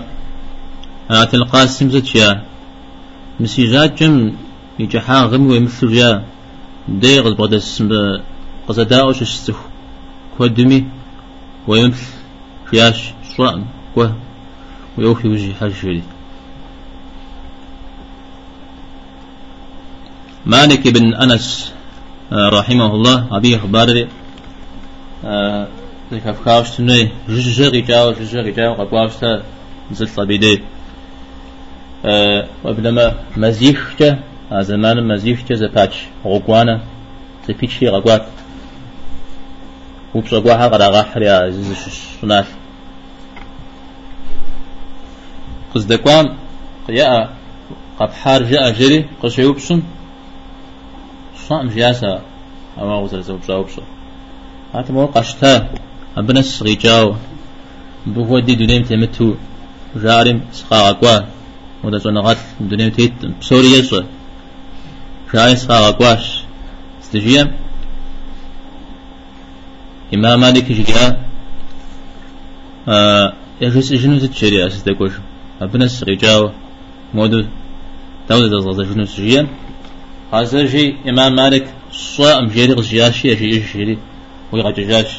[1.11, 2.45] أراتي القاسم زت يا
[3.41, 4.33] مسيجات جم
[4.79, 6.25] يجحا غم ويمثل يا
[6.89, 7.89] ديغ البغد السم
[8.69, 9.57] قصداء وش استخ
[10.39, 10.85] كودمي
[11.69, 12.07] ويمثل
[12.71, 13.63] فياش صاع
[13.95, 14.15] كوه
[14.99, 16.05] ويوفي وجه حاجة شديد
[20.47, 21.73] مالك بن أنس
[22.33, 23.89] رحمه الله أبي أخبار
[26.13, 29.43] ذيك أفكارش تنوي جزء جاو جزء جاو قبواشتا
[29.93, 30.63] زل طبيدي
[32.65, 34.19] وبلما مزيخجة
[34.53, 36.81] زمان مزيخجة زباتش غقوانا
[37.49, 38.27] زبيتشي غقوات
[40.15, 42.45] وبس غقواها غراغا حريا زيزش سنات
[45.75, 46.37] قصدكوام
[46.89, 47.31] يا
[48.01, 49.83] قبحار جاء جري قصيوبسن
[51.49, 52.23] صام جاسا
[52.79, 53.83] أما غزر زوب زوبسو
[54.75, 55.69] هات مو قشتا
[56.17, 57.15] أبنس غيجاو
[58.07, 59.35] بهو دي دونيم تمتو
[59.97, 61.17] جارم سقا أقوا
[61.85, 64.03] ودا صنغات دونيم تيت بسوري يسو
[65.35, 66.25] جارم سقا أقواش
[67.03, 67.49] استجيام
[70.15, 71.11] إمام مالك جاء
[72.89, 75.13] آه يجلس جنو تتشري أساس دكوش
[75.63, 76.51] أبنس غيجاو
[77.15, 77.45] مودو
[78.29, 79.49] دولة زغزة جنو تجيام
[80.35, 83.99] هذا شيء إمام مالك صائم جيري غزياشي شيء جيري
[84.53, 85.11] ويغجاش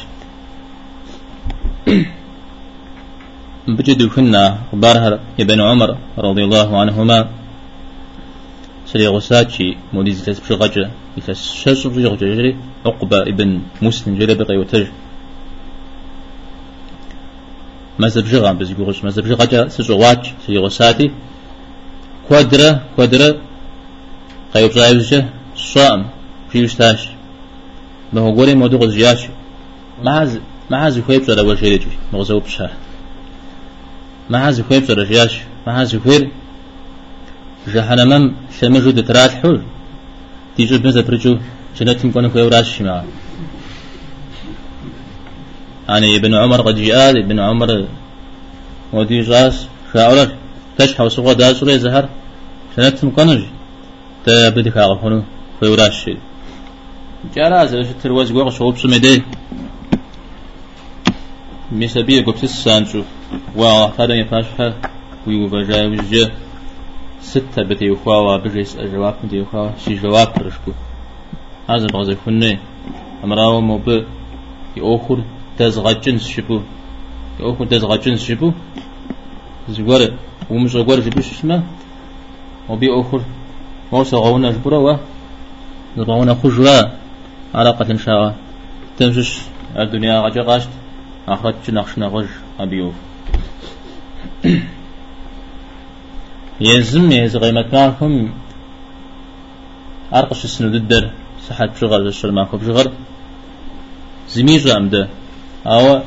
[3.68, 7.18] بجد كنا بارها ابن عمر رضي الله عنهما
[8.86, 12.56] سري غساتشي موديز تسبش غجا يتسشس في غجا
[12.86, 14.86] عقبة ابن مسلم جري بقي وتج
[17.98, 21.10] مذهب جغام بس يقولش مذهب جغا سجواتش سري غساتي
[22.28, 23.30] كوادرة كوادرة
[24.56, 25.26] قيوب زايوجة
[25.56, 26.06] صائم
[26.50, 27.08] في يستاش
[28.12, 29.22] ما هو قولي مودو غزياش
[30.04, 30.40] ما عز
[30.70, 32.70] ما عز خويب زرا وشيريجي مغزو بشاه
[34.30, 35.34] ما عز خويب زرا جياش
[35.66, 36.22] ما عز خوير
[37.74, 39.62] جهنم شمجو دترات حول
[40.56, 41.38] تيجو بنزا برجو
[41.76, 43.04] جنتم كونو خويب راش معه
[45.88, 47.70] يعني ابن عمر قد جاء ابن عمر
[48.92, 49.56] ودي جاس
[49.92, 50.28] شاعر
[50.78, 52.08] تشحى وسوى داسوري زهر
[52.78, 53.55] جنتم كونو
[54.26, 55.22] بدي كاغ هونو
[55.60, 56.10] فيوراش
[57.34, 59.22] جاراز إيش تروز قوغ شوب سمدي
[61.72, 63.02] مسبيه قبس السانشو
[63.56, 64.74] وا هذا يفاشها
[65.26, 66.32] ويو بجاي وجه
[67.20, 70.72] ستة بتي وخوا بجيس الجواب بتي وخوا شي جواب رشكو
[71.70, 72.58] هذا بغزي فني
[73.24, 74.04] أمراو مو ب
[74.76, 75.18] يأخر
[75.58, 76.60] تزغجن شبو
[77.40, 78.52] يأخر تزغجن شبو
[79.68, 80.00] زغور
[80.50, 81.62] ومش زغور جبو شسمه
[82.68, 83.20] وبي أخر
[83.92, 84.96] موسى غونا جبرا و
[85.96, 86.82] زغونا خجوا
[87.54, 88.34] علاقة إن شاء.
[88.98, 89.40] تمشش
[89.78, 90.68] الدنيا غجا غاشت
[91.28, 92.26] أخرج نخشنا غج
[92.60, 92.94] أبيوف
[96.60, 98.30] يزم يزغي مكانكم
[100.14, 101.10] أرقش السنو الدر
[101.48, 102.92] صحة بشغل الشر ما كوب شغل
[104.28, 105.08] زميج أمده
[105.66, 106.02] أو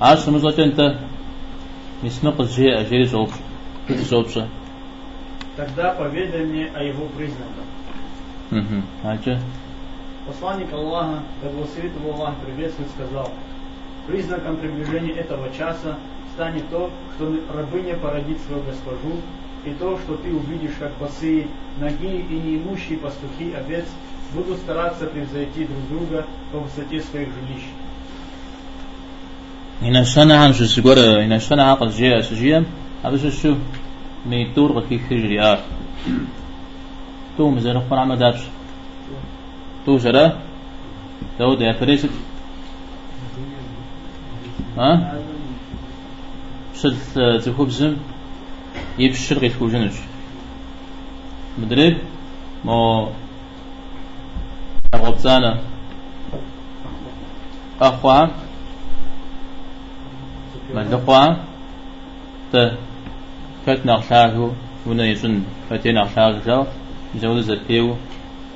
[0.00, 0.94] عاش مزوج أنت
[2.04, 3.34] يسمق الجهة أجيري زوبش
[3.90, 4.38] زوبش
[5.59, 7.65] Тогда поведай мне о его признаках.
[8.51, 8.81] Угу.
[9.03, 9.39] А что?
[10.27, 13.31] Посланник Аллаха, да благословит его Аллах, приветствует, сказал,
[14.07, 15.97] признаком приближения этого часа
[16.33, 19.21] станет то, что рабыня породит свою госпожу,
[19.65, 21.47] и то, что ты увидишь, как босые,
[21.79, 23.85] ноги и неимущие пастухи овец
[24.33, 27.63] будут стараться превзойти друг друга по высоте своих жилищ.
[29.81, 32.63] إن السنة عن شو سجورة إن السنة عقل جيا سجيا
[33.03, 33.55] هذا شو
[34.26, 35.58] ميتور غكي خجري آر
[37.36, 38.40] تو مزال خبر عما دابش
[39.86, 40.32] تو جرا.
[41.38, 42.08] تو ده فريست
[44.78, 45.14] ها؟
[46.74, 47.96] شلت تخبزم
[48.98, 49.94] يبشر غير خوجنش
[51.58, 51.96] مدرب
[52.64, 53.08] ما
[54.94, 55.60] غبزانا
[57.80, 58.30] أخوها
[60.74, 61.44] من دخوها
[63.66, 64.52] فتنا غشاغو
[64.86, 66.64] ونيزن فتنا خلاه جو
[67.20, 67.96] جو زبيو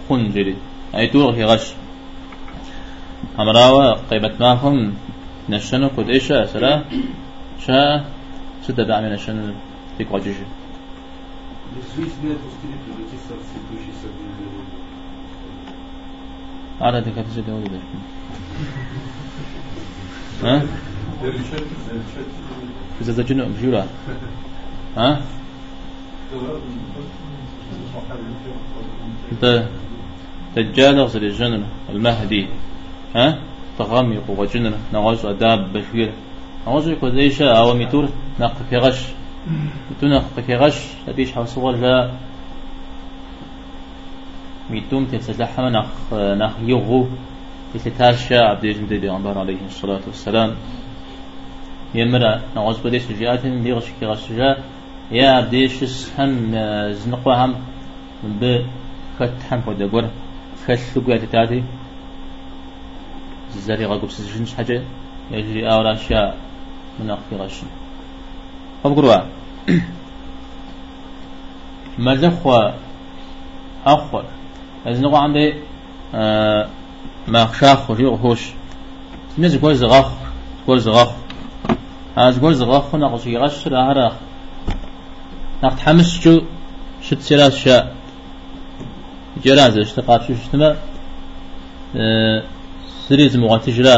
[0.09, 0.57] خنجري
[0.94, 1.74] أي تور في غش.
[3.38, 4.94] أمراوا قيبت ماهم
[5.48, 6.84] نشن قد إيشا سلا؟
[7.66, 8.05] شا
[8.62, 9.55] ستة بعمل نشنو
[9.98, 10.36] تيك وجيش
[16.82, 17.80] أنا تكتب سيدي ولد
[20.42, 20.62] ها؟
[23.00, 23.86] إذا جنوب جورا.
[24.97, 25.20] ها؟
[29.42, 29.66] ده
[30.57, 32.47] دجال غزل الجنر المهدي
[33.16, 33.38] ها؟
[33.78, 36.12] تغمق وجنر نغاز أداب بشوير
[36.66, 38.09] نغاز يكون إيشا أو ميتور
[38.40, 39.01] نق في غش.
[39.90, 40.78] ميتور نق في غش.
[41.09, 42.11] أديش حصول لا.
[44.70, 47.09] ميتوم تتزحم نخ نخ يغو.
[47.74, 50.55] تتاشى عبد الجمد بيغمبر عليه الصلاة والسلام.
[51.95, 54.62] يمرأ نغاز بديش جاءت بيغش كي غش جاء.
[55.11, 55.84] يا عبديش
[56.18, 56.52] هم
[56.92, 57.55] زنقوا هم
[58.24, 58.64] ب
[59.18, 60.09] خت هم بده قر
[60.66, 61.64] خت لقوا تتاتي
[63.57, 64.82] زاري غاقب سجنش حاجة
[65.30, 66.36] يجري أورا شاء
[67.00, 67.61] من أخي غش
[68.84, 69.20] فبقروا
[71.98, 72.70] ملخوا
[73.86, 74.24] أخوة
[74.86, 75.55] از نقو عندي
[76.14, 76.68] آه
[77.28, 78.52] ما خشاخ وجي وحوش
[79.38, 80.12] نز قول زغاخ
[80.66, 81.09] قول زغاخ
[82.16, 83.68] آز قول زغاخ نقو شي غش
[85.64, 86.34] نقت حمس شو
[87.06, 87.82] شت سراس شاء
[89.44, 90.76] جراز اشتقات شو شتما
[91.96, 92.42] آه
[93.08, 93.96] سريز مغاتجرا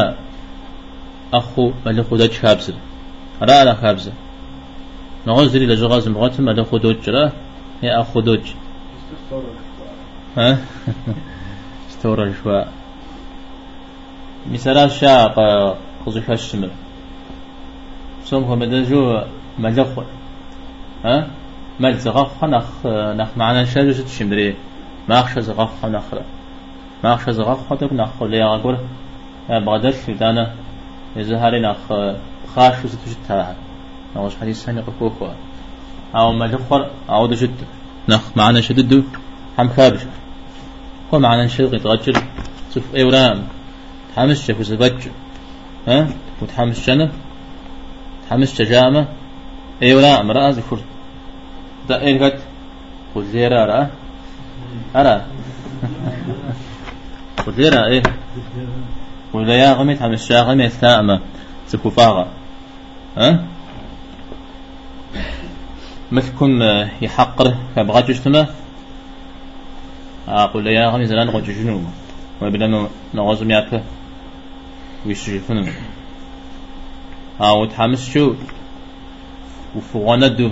[1.33, 2.73] أخو ملخو دج خابزر
[3.41, 4.11] را لا خابزر
[5.27, 7.31] نغوز زري لجغاز مغاتم ملخو دوج را
[7.81, 8.45] هي أخو دوج
[10.37, 10.57] ها
[11.89, 12.65] استورا شوى
[14.51, 15.35] مثلا شاق
[16.05, 16.69] خزوش الشمل
[18.25, 19.21] سوم هو مدجو
[19.59, 19.87] ملخ
[21.05, 21.27] ها
[21.79, 22.85] مل زغخ نخ
[23.19, 24.55] نخ معنا شادو ست شمدري
[25.09, 26.03] ما أخشى زغخ نخ
[27.03, 28.77] ما أخشى زغخ خطب نخ لي أقول
[29.49, 30.53] بغداد دانا.
[31.15, 31.77] يزهري نخ
[32.55, 33.55] خاش ست جتها
[34.15, 35.35] نوش حديث سنة قفوفا
[36.15, 37.59] أو ملخور أو دجت
[38.09, 39.03] نخ معنا شددو
[39.59, 39.99] هم خارج
[41.13, 42.23] هو معنى نشيط يتغجر
[42.73, 43.43] شوف ايورام
[44.15, 45.07] تحمس شف وزبج
[45.87, 46.07] ها
[46.41, 47.11] وتحمس شنب
[48.29, 49.07] تحمس شجامة
[49.81, 50.79] ايورام رأى ذكر
[51.89, 52.39] دا ايرغت
[53.15, 53.87] خزيرا رأى
[54.95, 55.25] أرى.
[57.45, 58.03] خزيرا إيه؟
[59.33, 61.21] ولا يا غمي تحمس شاغمي الثامة
[61.67, 62.27] سكوفاغا
[63.17, 63.45] ها
[66.11, 66.61] مثلكم
[67.01, 67.55] يحقر.
[67.75, 68.47] فبغات يجتمع
[70.27, 71.83] أقول يا غني زلان قد جنوب
[72.41, 73.81] وبلا نغزم يابه
[75.05, 75.73] ويشجفون
[77.41, 78.33] أو تحمس شو؟
[79.75, 80.51] وفوانا دو.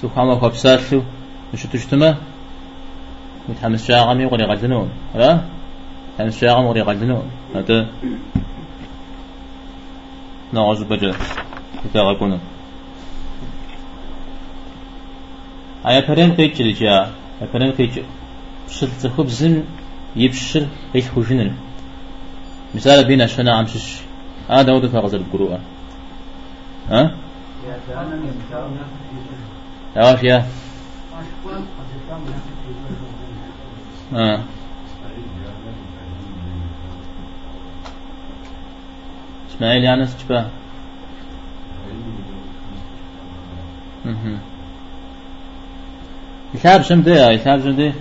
[0.00, 1.00] سو خاما خبسات شو؟
[1.54, 2.14] مش تجتمع
[3.48, 5.40] متحمس شاغمي وغري غدنون لا
[6.18, 7.88] تحمس شاغم وغري غدنون هذا؟
[10.54, 11.14] نغز بجا
[11.84, 12.38] يتاغكونا
[15.86, 18.00] أيا فرين قيتش لجا أيا فرين قيتش
[18.68, 19.64] بشل تخبزن
[20.16, 21.52] يبشر قيت خوشنن
[22.74, 24.00] مثال بينا شنا عمشش
[24.50, 25.60] هذا ودو فغزر القروءة
[26.90, 27.02] ها؟
[27.66, 27.76] يا
[29.95, 30.45] يا
[34.11, 34.43] ها
[39.49, 40.49] اسماعيل يعني سجبا
[46.53, 47.93] كتاب شمدي كتاب شمدي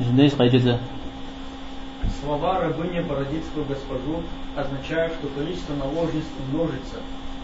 [0.00, 0.78] شمدي قيدته
[2.20, 4.22] Слова рабыни породит свою госпожу
[4.56, 6.96] означают, что количество наложниц умножится,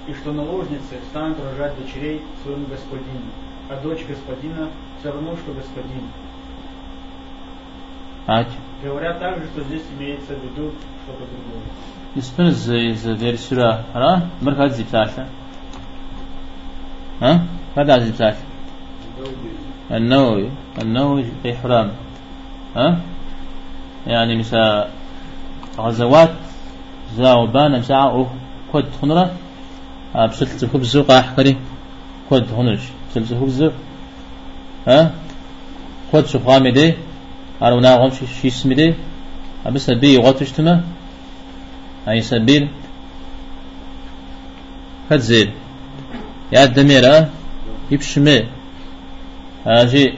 [0.07, 3.31] и что наложницы станут рожать дочерей своему господину,
[3.69, 6.09] а дочь господина все равно, что господин.
[8.27, 8.49] Ать.
[8.83, 10.73] Говорят также, что здесь имеется в виду
[11.05, 11.65] что-то другое.
[12.17, 15.27] يسمن زي زي فيرسورا ها مركز زي بتاعته
[17.23, 17.47] ها
[17.77, 18.39] هذا زي بتاعته
[19.91, 20.51] النووي
[20.83, 21.93] النووي في حرام
[22.77, 23.01] ها
[24.07, 24.91] يعني مسا
[25.79, 26.35] غزوات
[27.17, 28.27] زاو بان مساعة أو
[28.73, 29.31] كود خنرة
[30.16, 31.58] بسلت خبز قاح كري.
[32.30, 33.72] كود خنرش بسلت خبز
[34.88, 35.14] ها؟
[36.12, 36.94] كود شفغامي دي.
[37.62, 38.12] أنا وناغم
[38.42, 38.94] شي اسمي دي.
[39.72, 40.84] بس بي غوتشتما
[42.08, 42.70] أي سبيل
[45.10, 45.52] كتزيل
[46.52, 47.30] يا الدميرة
[47.92, 48.48] يبشمي
[49.68, 50.14] أجي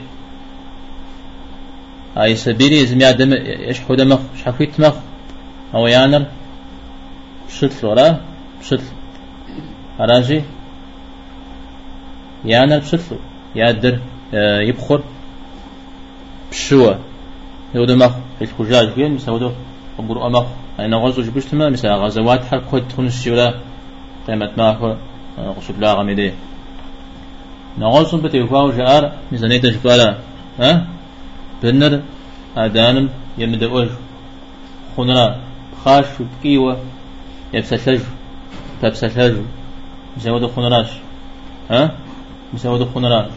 [2.17, 3.33] أي سبيلي يزم يا دم
[3.69, 4.95] يشحو دمخ شحفيت مخ.
[5.75, 6.25] أو يانر.
[7.47, 8.21] بشتل ورا
[8.59, 8.83] بشتل
[9.99, 10.41] أراجي
[12.45, 13.17] يانر بشتل
[13.55, 13.99] يادر
[14.69, 15.01] يبخر
[16.51, 16.99] بشوة.
[17.75, 19.51] يودمخ الخجاج فين مسودو
[19.99, 20.45] أبور أمخ
[20.79, 23.53] أنا غزو جبشتما مثلا غزوات حر كود تكون الشيولا
[24.27, 24.95] قيمة ما هو
[25.57, 26.31] غشب لا غميدي
[27.77, 30.17] نغزو بتيفاو جار ميزانية جفالا
[30.59, 30.87] ها؟
[31.63, 32.01] بنر
[32.57, 33.89] آدانم يمدأوج
[34.97, 35.35] خنرا
[35.85, 36.77] خاش وتكيوة
[37.53, 38.01] يبسسج
[38.81, 39.35] تبسسج
[40.16, 40.90] مسود خنراش
[41.70, 41.94] ها
[42.52, 43.30] مسود خنراش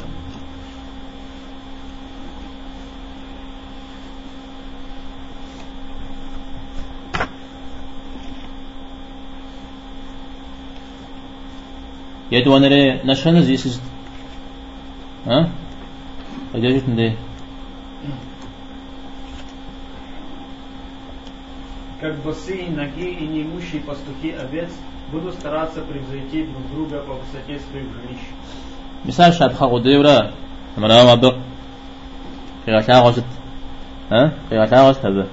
[12.32, 13.82] يدوانري نشان زيسز
[15.28, 15.50] ها
[16.56, 17.14] أجاجت ندي
[22.02, 24.72] Как босые, ноги и неимущие пастухи овец
[25.12, 28.20] будут стараться превзойти друг друга по высоте своих жилищ.
[29.06, 30.32] مثال شاب خاقو ديورا
[30.78, 31.36] مرا ما بق
[32.68, 33.24] قيغتا غوست
[34.12, 35.28] ها قيغتا غوست هذا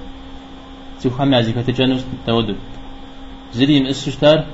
[1.01, 2.57] تيو خام يعزي كتجانوس تودد
[3.53, 4.45] زريم اسشتار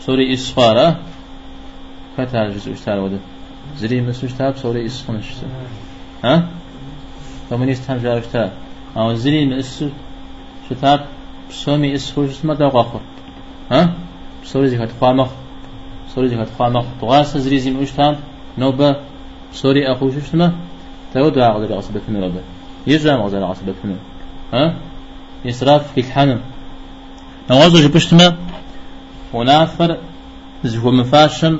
[0.00, 0.96] سوري اسفارا
[2.18, 3.20] كتا جزء اشتار ودد
[3.76, 5.28] زريم اسشتار سوري اسخنش
[6.24, 6.48] ها
[7.50, 8.50] فمن يستهم جارشتار
[8.96, 11.06] او زريم اسشتار
[11.50, 13.00] سومي اسخوش اسمه دوقاخر
[13.70, 13.94] ها
[14.43, 15.29] سوري زكاة خوامخ
[16.15, 18.15] سوري زكاة خوامخ تغاس زريزي مشتام
[18.57, 18.95] نوبة
[19.53, 20.51] سوري أخوش اسمه
[21.13, 22.41] تود عقد العصبة من ربه
[22.87, 23.97] يجرى مغزى العصبة من
[24.53, 24.75] ها؟
[25.45, 26.41] إسراف في الحنم
[27.49, 28.37] نوازو جبشتما
[29.33, 29.97] ونافر
[30.63, 31.59] زهو مفاشم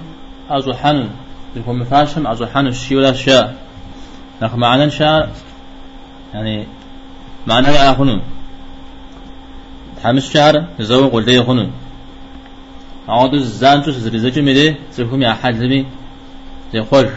[0.49, 1.09] أزو حنم.
[1.55, 2.67] زهو مفاشم أزو حنم.
[2.67, 3.55] الشيولا شاء
[4.41, 5.31] نخ معنى شاء
[6.33, 6.67] يعني
[7.47, 8.21] معنى لا أخنون
[10.03, 11.71] حمش شهر زو قلت يخنون
[13.07, 15.55] عاد زانتو زريزة مدي زهو يا حد
[16.73, 17.11] زي خوش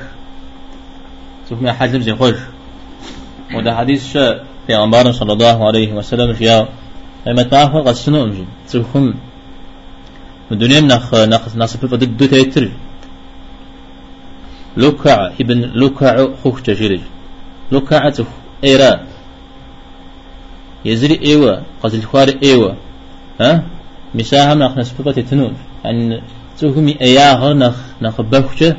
[1.50, 2.36] زهو يا حد زي خوش
[3.54, 6.68] وده حديث شاء في أنبار صلى الله عليه وسلم فيها
[7.26, 9.12] لما تعرف قد سنو أمجي زهو
[10.52, 12.70] الدنيا نخ نخ نصف فضد دو تيتر
[14.76, 17.00] لوكع ابن لوكع خوخ تجري
[17.72, 18.26] لوكع تخ
[18.64, 19.00] إيرا
[20.84, 22.76] يزري إيوة قتل خوار إيوة
[23.40, 23.73] ها
[24.14, 25.54] مساهم نخ نسبة تنون
[25.86, 26.22] أن
[26.58, 28.76] تهمي إياه نخ نخ بخشة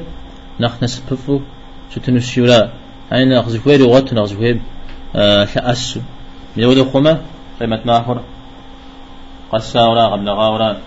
[0.59, 1.41] نخ نسبة
[1.95, 2.69] شتنو الشولا
[3.13, 4.59] أين نخ زفوير وغت نخ زفوير
[5.15, 5.99] آه شأسو.
[6.57, 7.21] ميود خما
[7.59, 8.21] قيمة ماهر
[9.51, 10.77] قصا ولا قبل غاوران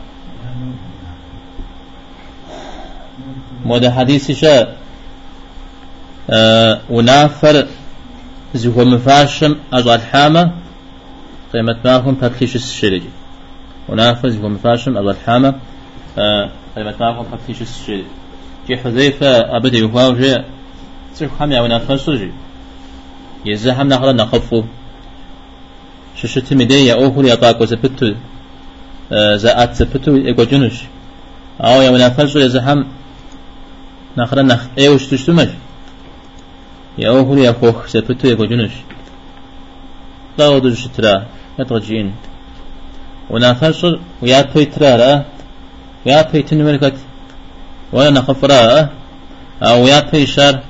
[3.64, 4.76] مود حديث شاء
[6.30, 7.66] آه ونافر
[8.54, 10.52] زهو مفاشم أزوال حامة
[11.52, 13.10] قيمة ماهم بكليش الشريجي
[13.88, 15.54] ونافر زهو مفاشم أزوال حامة
[16.18, 18.04] آه بكليش الشريجي
[18.68, 20.36] جي حذيفة أبدا يهواو جي
[21.14, 22.32] زهو حامي ونافر سوجي
[23.46, 24.64] يزهم نخلا نخفو.
[26.16, 28.14] ششت مدي يا أوهر يا طاقو زبتو
[29.12, 30.78] آه زاءات زبتو إيقو جنوش.
[31.60, 32.86] أو يا منافر سوجي زهم
[34.16, 35.48] نخلا نخ إيوش تشتمش.
[36.98, 38.70] يا أوهر يا خوخ سبتو يكو جنش
[40.38, 41.26] لا ودج شترا
[41.58, 42.14] يترجين
[43.30, 45.24] ونافشر ويا توي ترى
[46.06, 46.96] يا توي تنمركت
[47.92, 48.88] ولا نخفرا
[49.62, 50.62] أو يا توي شار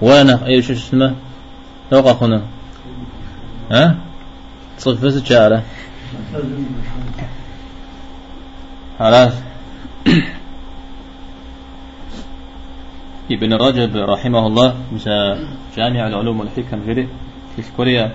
[0.00, 1.14] ولا نخ أيش اسمه
[1.92, 2.42] لو قخنا
[3.70, 3.96] ها؟
[4.78, 5.62] صفت جارة.
[8.98, 9.32] خلاص.
[13.30, 15.10] ابن رجب رحمه الله مثل
[15.76, 17.08] جامع العلوم والحكم غيره
[17.56, 18.12] في كوريا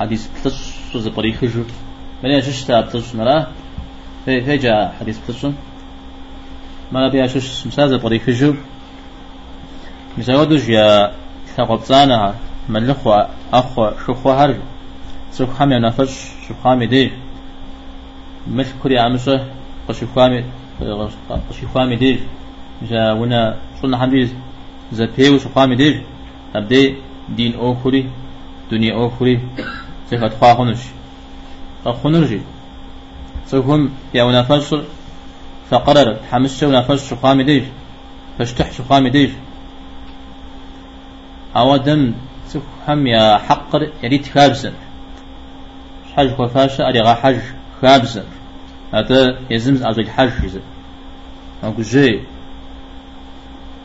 [0.00, 1.64] حديث تلش زبري خجو
[2.22, 3.46] من يشش تاب تلش مرا
[4.24, 5.46] في في جاء حديث تلش
[6.92, 8.54] مرا بيا شش مساز زبري خجو
[10.18, 11.12] مثل ودوش يا
[11.56, 12.34] ثقبتانا
[12.68, 14.56] ملخوا أخوا شخوا هرج.
[15.32, 17.12] سوف خامي نفش شوف خامي دي.
[18.48, 19.44] مش كوريا عمشه
[19.88, 20.44] قشي خامي
[21.50, 22.20] قشي خامي دي.
[22.82, 24.32] جا ونا شلنا حديث
[24.92, 26.02] زبيو شقام دير
[26.54, 26.94] أبدي
[27.28, 28.10] دين أوخري
[28.70, 29.40] دنيا أوخري
[30.10, 30.78] سيخت خواهنش
[31.84, 32.40] خنرجي
[33.46, 34.84] سيكون يا ونفسر
[35.70, 37.64] فقرر حمس ونفس شقام دير
[38.38, 39.30] فاشتح شقام دير
[41.56, 42.14] أودم
[42.88, 44.72] هم يا حقر يريد خابسا
[46.16, 47.38] حج خفاشة أريغا حج
[47.82, 48.24] خابسا
[48.94, 50.60] هذا يزمز أزوج حج يزم
[51.62, 52.20] أقول جي.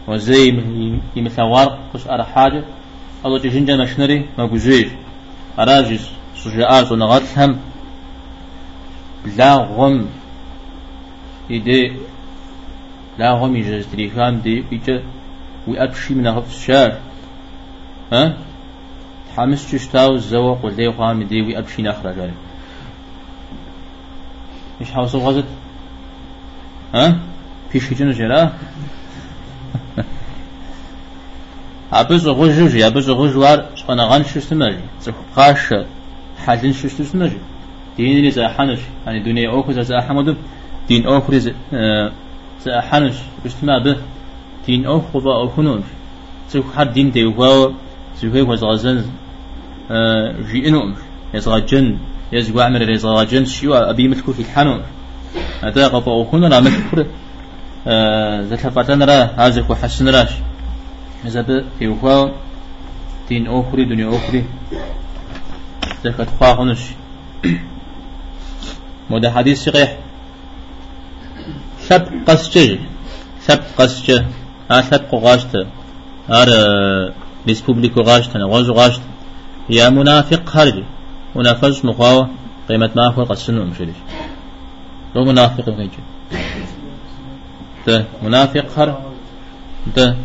[0.08, 0.48] وزي
[1.16, 2.64] يمثوار قش أرى حاجة.
[3.26, 4.26] الله تجنجا مشنري.
[4.38, 4.88] ما قجيش
[5.60, 7.60] أراجس سجاءات ونغات هم
[9.26, 10.06] لا غم
[11.50, 11.94] يدي
[13.18, 15.04] لا غم يجز تريخام دي بيجا
[15.68, 17.00] ويأبشي من أغف الشار
[18.14, 18.38] ها
[19.30, 22.34] تحمس تشتاو الزوق واللي قام دي ويأبشي نخرج عليه
[24.82, 25.46] مش حوصل غزت
[26.94, 27.20] ها؟
[27.72, 28.54] في شيء جنجرا
[31.94, 35.74] أبز غجوج أبز غجوار شقنا غان شستمج زخاش
[36.46, 37.32] حالين شستمج
[37.98, 40.36] دين اللي زحنش يعني دنيا أوكو زحمد
[40.88, 41.34] دين أوكو
[42.66, 43.16] زحنش
[43.46, 43.98] استمع به
[44.66, 45.84] دين أوكو ذا أوكنون
[46.50, 47.72] زخ حد دين تيوكو
[48.22, 49.06] زخي وزغزن
[50.52, 50.96] جينوم
[51.34, 51.98] يزغجن
[52.32, 54.82] يزغ عمر يزغجن شو أبي ملكو في الحنون
[55.64, 56.72] هذا قطع أوكنون عمل
[58.50, 60.34] ذات فتن را هذا حسن راش.
[61.26, 62.30] مزاد يوخوا
[63.30, 64.44] دين أخرى دنيا أخرى
[66.04, 66.80] زكاة خواهنش
[69.10, 69.98] مودة حديث صحيح
[71.80, 72.80] سب قسجة
[73.40, 74.26] سب قسجة
[74.72, 75.68] ها سب قغاشت
[76.30, 76.50] هار
[77.48, 79.02] ريسبوبليكو غاشت غوز غاشت
[79.70, 80.84] يا منافق خارجي.
[81.36, 82.30] منافق مخاوة
[82.70, 83.96] قيمة ما هو قسنو مشريش
[85.16, 86.04] لو منافق مخيجي
[87.88, 89.02] ده منافق خر.
[89.96, 90.16] ده.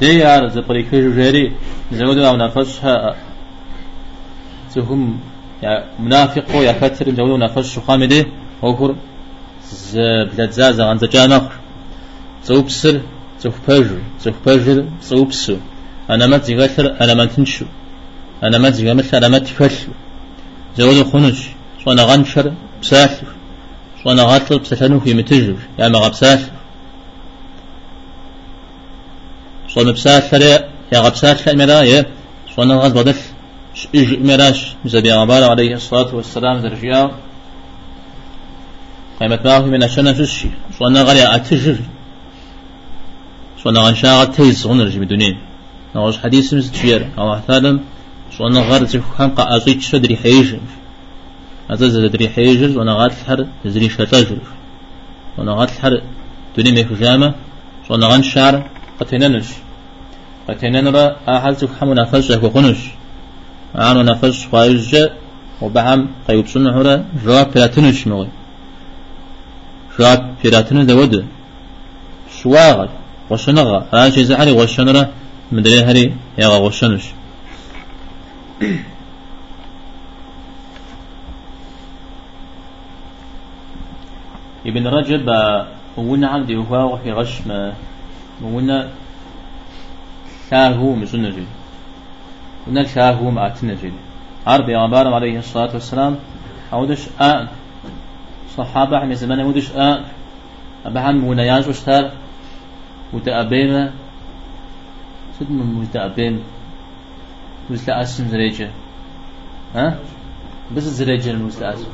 [0.00, 1.52] ديار زبريك جري
[1.92, 3.16] زود أو نفسها
[4.74, 5.20] تهم
[5.62, 8.26] يا منافق يا كتر زود نفس شو خامدة
[8.62, 8.94] أوكر
[9.70, 9.96] ز
[10.30, 11.42] بلاد زازا عن زجانخ
[12.44, 13.00] زوبسر
[13.40, 15.56] زوبجر زوبجر زوبسو
[16.10, 17.64] أنا ما تزغثر أنا ما تنشو.
[18.42, 19.92] أنا ما تزغمثر أنا ما تفشو
[20.76, 21.40] زود خنش
[21.88, 23.26] أنا غنشر بسافر
[24.02, 25.56] شو أنا غاطل بسفنو في متجر.
[25.78, 26.52] يا ما غبسافر
[29.68, 30.32] صون بسات
[30.92, 32.06] يا غبسات المراية
[32.56, 33.16] صون غز بدل إج
[34.28, 37.10] مراش مزبي عبارة عليه الصلاة والسلام زرجيا
[39.20, 40.48] قيمة ما من عشان ششي
[40.78, 41.76] صون غري أتجر.
[43.62, 45.36] صون غنشا تيز غنرج بدونين
[45.94, 47.80] نوش حديث مزتشير أو ثالم
[48.38, 50.60] صون غرز خم قاعزيت شدري حيجر.
[51.70, 52.78] هذا زدري حيجر.
[52.78, 54.38] وأنا غات الحر زري شتاجر.
[55.38, 56.02] وأنا غات الحر
[56.56, 57.34] دوني ميخجامة
[57.88, 58.70] صون غنشار
[59.00, 59.48] قتننش
[60.48, 62.95] قتننرا أحل تفهم نفس وخنش
[63.74, 64.96] عانو نفس خايج
[65.62, 68.28] وبعم قيوب سنحورا جواب بلاتنش مغي
[69.98, 71.24] جواب بلاتنش دود
[72.38, 72.88] شواغل
[73.30, 75.02] وشنغا راشي زحري وشنرا
[75.52, 77.04] مدري هري يغا وشنش
[84.66, 85.28] ابن رجب
[85.96, 87.72] ونا عبدي وهو وحي غشم.
[88.42, 88.88] ونا
[90.50, 91.46] شاهو مسنة
[92.68, 93.92] جدي ونا شاهو معتنة جدي
[94.46, 96.16] عربي عبارة عليه الصلاة والسلام.
[96.72, 97.48] أودش آن
[98.56, 100.04] صحابة من زمان أودش آن
[100.86, 102.10] أبحان منياج وشتار
[103.12, 103.90] وتأبين
[105.40, 106.42] سد من متأبين
[107.70, 108.70] وزلا أسم زريجة.
[109.74, 109.98] ها
[110.76, 111.90] بس زريجة المزلا أسم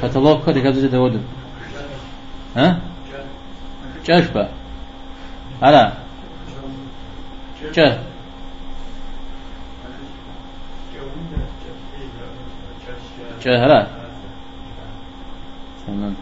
[0.00, 1.22] شاتلوك كده كده زي دودن
[2.56, 2.80] ها
[4.06, 4.48] جاشبا
[5.62, 5.92] هلا.
[7.74, 7.98] جا
[13.46, 13.86] جهلا
[15.86, 16.14] تمام.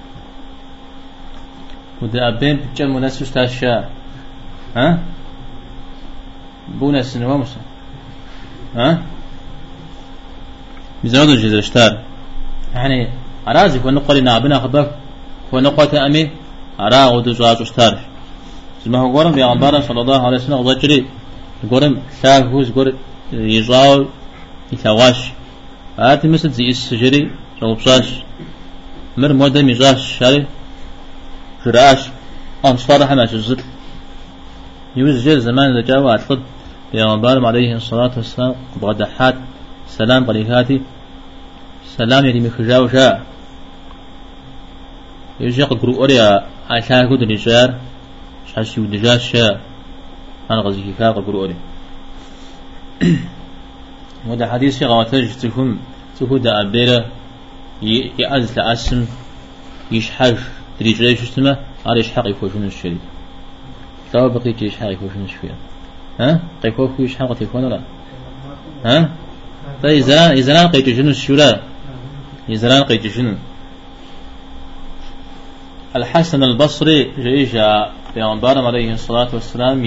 [2.03, 3.89] وده أبين بجم منسوس تاشا
[4.77, 4.99] ها؟
[6.79, 7.57] بونس نوامس
[8.77, 9.03] ها؟
[11.05, 11.93] ميزانود الجزرشتار
[12.75, 13.09] يعني
[13.49, 14.91] أرازي ونقل نابنا خبك
[15.53, 16.31] ونقوة أمي
[16.81, 17.99] أرا ودزواج اشتار
[18.85, 21.07] زما هو قرم بيغمبارا صلى الله عليه وسلم غضجري
[21.71, 22.97] قرم شاهوز قرم
[23.33, 24.07] يجاو
[24.73, 25.21] يتواش.
[25.99, 27.31] آتي مثل زي السجري
[27.63, 28.23] رغبشاش
[29.17, 30.47] مر مودا ميزاش شاري
[31.65, 32.01] فراش
[32.65, 33.61] أنصار حما جزل
[34.97, 36.43] يوز جل زمان جاءوا أتلد
[36.93, 39.35] بيغمبار عليه الصلاة والسلام بغدحات
[39.89, 40.81] سلام قليكاتي
[41.97, 43.23] سلام يدي مخجاو شاء
[45.41, 47.79] يجي قرؤ أريا عشان كود الرجال
[48.55, 49.61] شاش يودجاش شاء
[50.51, 51.57] أنا غزيكي كا قرؤ أريا.
[54.29, 55.79] وده حديث في غواتج تكون
[56.43, 57.05] ده أبيرة
[58.19, 59.07] يأز لأسم
[59.93, 60.37] يشحج
[60.79, 63.01] تريجري شو اسمه على يشحق يكوشون الشريك
[64.15, 65.55] لو بقيت يشحق يكوشون الشريك
[66.21, 67.81] ها؟ قيكوك يشحق تكون ولا؟
[68.85, 69.11] ها؟
[69.83, 71.61] طيب إذا إذا لقيت شنو الشورى
[72.49, 73.35] إذا لقيت شنو؟
[75.97, 79.85] الحسن البصري جيجا بيغمبار عليه الصلاة والسلام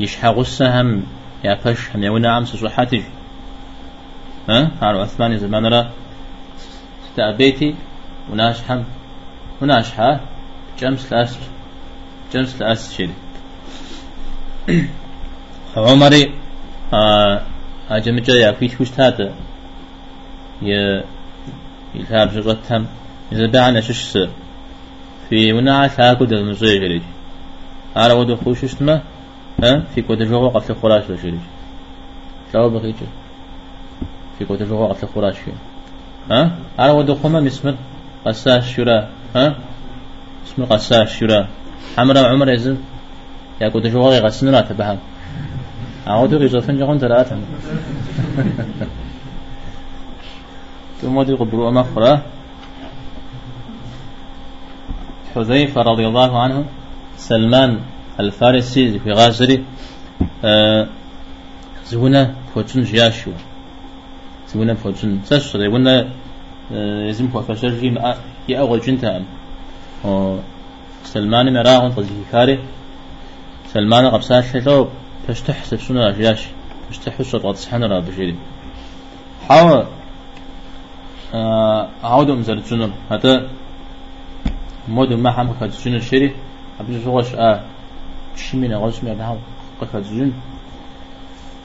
[0.00, 1.02] يشحق السهم
[1.44, 3.02] يا فش هم يونا عم سجحاتي
[4.48, 5.90] ها؟ على عثمان زمان را
[7.04, 7.74] استأبيتي
[8.30, 8.82] وناشحم
[9.62, 10.20] وناشحة
[10.78, 11.38] جمس لاس
[12.32, 13.10] جمس لاس شيء
[15.76, 16.34] عمري
[16.92, 17.42] آه
[17.90, 19.34] أجمع يا في شوش تاتا.
[20.62, 21.02] ي
[21.94, 22.86] يلعب جرتهم
[23.32, 24.18] إذا بعنا شش
[25.28, 27.02] في مناعة تاكد المزيج
[27.96, 29.02] على ودو خوش اسمه؟
[29.62, 31.40] ها؟ في كود جوه قتل خراش بشريج
[32.54, 32.96] لو بقيت
[34.38, 35.52] في كود جوه قتل خراش فيه
[36.30, 37.74] ها؟ على ودو خما مسمر
[38.26, 39.56] قساش شورا ها؟
[40.46, 41.48] اسم قساش شورا
[41.96, 42.76] حمرا عمر يزن.
[43.60, 44.98] يا كود جوه غسننا تبهم
[46.06, 47.36] أعود غيزوفن جهون ثلاثة
[51.00, 52.22] ثم دي قبروا مخرى
[55.34, 56.64] حذيفة رضي الله عنه
[57.16, 57.80] سلمان
[58.20, 59.64] الفارسي في غازري
[60.44, 60.86] آه
[61.86, 63.30] زونا فوتون جياشو.
[64.48, 65.22] زونا فوتون.
[65.22, 66.08] تسر يقولنا
[66.72, 67.98] آه يزم فوتون جيم
[68.48, 69.24] يا أول جنتان
[71.04, 72.58] سلمان مراغن تزيكاري
[73.72, 74.88] سلمان قبسات شلو
[75.46, 76.42] تحسب شنو جياش.
[77.04, 78.36] تحسب قد سحنا را بشيري
[79.48, 79.86] حاول
[81.34, 82.90] آه عودة مزرد شنو.
[83.10, 83.48] هذا
[84.88, 86.34] مود ما حمك هذا شنو الشري
[86.80, 87.60] أبي شغوش آه
[88.38, 89.36] شمينا غوش مير نهاو
[89.80, 90.32] قفت زين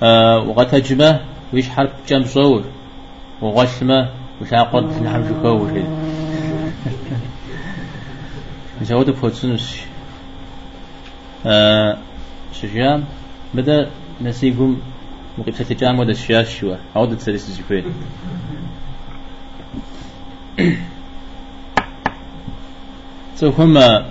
[0.04, 1.20] آه وغتجبه
[1.54, 2.64] ويش حرب جنب صور
[3.42, 4.10] وغشمه
[4.42, 5.72] وش عقد نحن شو كوش
[8.82, 9.78] زود بفوتسنوس
[11.46, 11.98] آه
[12.54, 13.04] شجام
[13.54, 13.90] بدا
[14.22, 14.78] نسيقهم
[15.38, 16.76] مقيم ستجام ودا الشاش شوا.
[16.96, 17.84] عودة سلسل زفين
[23.36, 24.06] سو هما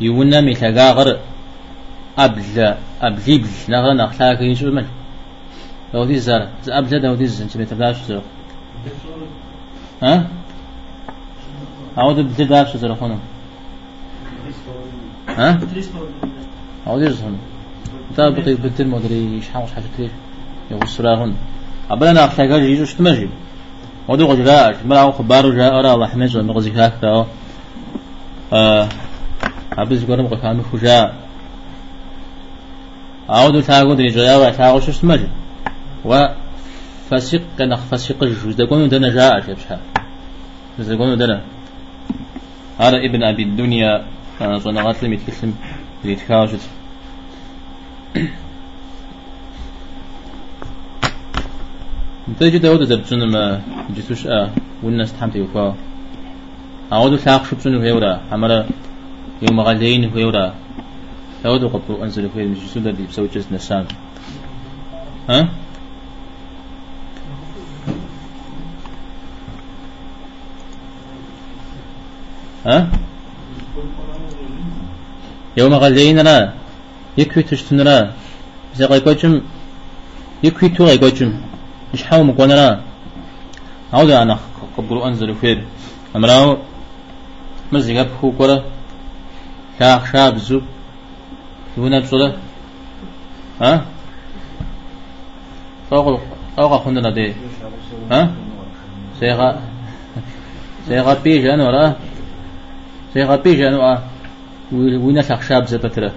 [0.00, 1.18] يونا ميتاغاغر
[2.18, 4.86] أبل أبليبل نغرا نخلاك يشو من
[5.94, 8.22] لو دي زار أبل ده ودي زن تبي تبلاش زر
[10.02, 10.26] ها؟
[11.98, 13.20] أعود بدي داش زر خونم؟
[15.28, 15.60] ها؟
[16.86, 17.30] أعود زر
[18.16, 20.10] طيب بقي بدل مدري إيش حاوش حاجة كتير
[20.70, 21.34] يقول سراهن
[21.90, 23.28] أبلا نخلاك يجو شتمجي
[24.08, 27.26] ودو غجراش مرا خبارو جاء أرى الله حمد ونغزي هكذا
[28.52, 28.88] آه.
[29.72, 31.14] أبز قرم قفامي خجاء
[33.28, 35.28] عود تاغو دري جاء وتاغو شو اسمه
[36.04, 36.28] و
[37.10, 39.80] فسق كان فسق الجوز دقون دنا جاء شبشها
[40.78, 41.40] دقون دنا.
[42.78, 44.04] هذا ابن أبي الدنيا.
[44.58, 45.54] صنعات لم يتكلم.
[46.04, 46.60] يتكاوشت
[52.40, 53.62] تجي داود زبطون ما
[53.96, 54.50] جسوش آه
[54.82, 55.76] والناس تحمت يوفا
[56.92, 58.66] عود تاغ شبسون وهيورا حمرا
[59.42, 60.54] يوم غالين وهيورا
[61.44, 63.86] داود قبل أنزل في المجلس الذي بسوي جزء نسان
[65.28, 65.48] ها؟
[72.66, 72.88] ها؟
[75.56, 76.52] يوم غالين لا
[77.18, 78.10] يكوي تشتن لا
[78.76, 79.40] زي غيقوشم
[80.42, 81.40] يكوي تو غيقوشم
[81.94, 82.80] مش حاول مقوانا لا
[83.92, 84.38] عود أنا
[84.76, 85.62] قبل أنزل في
[86.16, 86.58] أمراو
[87.72, 88.62] مزيقب هو كورا
[89.78, 90.62] شاخ شاب زوب.
[91.76, 92.34] يونا بصلاة
[93.60, 93.84] ها؟
[95.90, 96.20] فوق
[96.58, 97.34] أو قخنا دي
[98.10, 98.34] ها؟
[99.20, 99.60] سيغا
[100.88, 101.96] سيغا بيجان ورا
[103.14, 104.02] سيغا بيجان ورا
[104.72, 106.12] وين شاخ شاب زبتره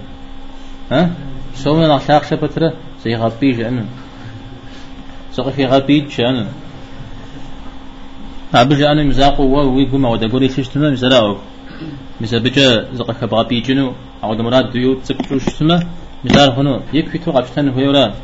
[0.92, 1.10] ها؟
[1.54, 3.86] سوما شاخ شبتره سيغا بيجان
[5.36, 6.46] سوق في غبيج شان
[8.54, 9.02] عبج أنا.
[9.02, 11.36] مزاق و ويقول ما ودا قولي شيش تما مزراو
[12.20, 13.42] مثل بجا زق خبا
[14.22, 15.86] بيجنو أو دمرات ديو تسكتو شتما
[16.24, 16.80] مثال هنو.
[16.92, 18.14] يكفي تو قبشتن هو يورا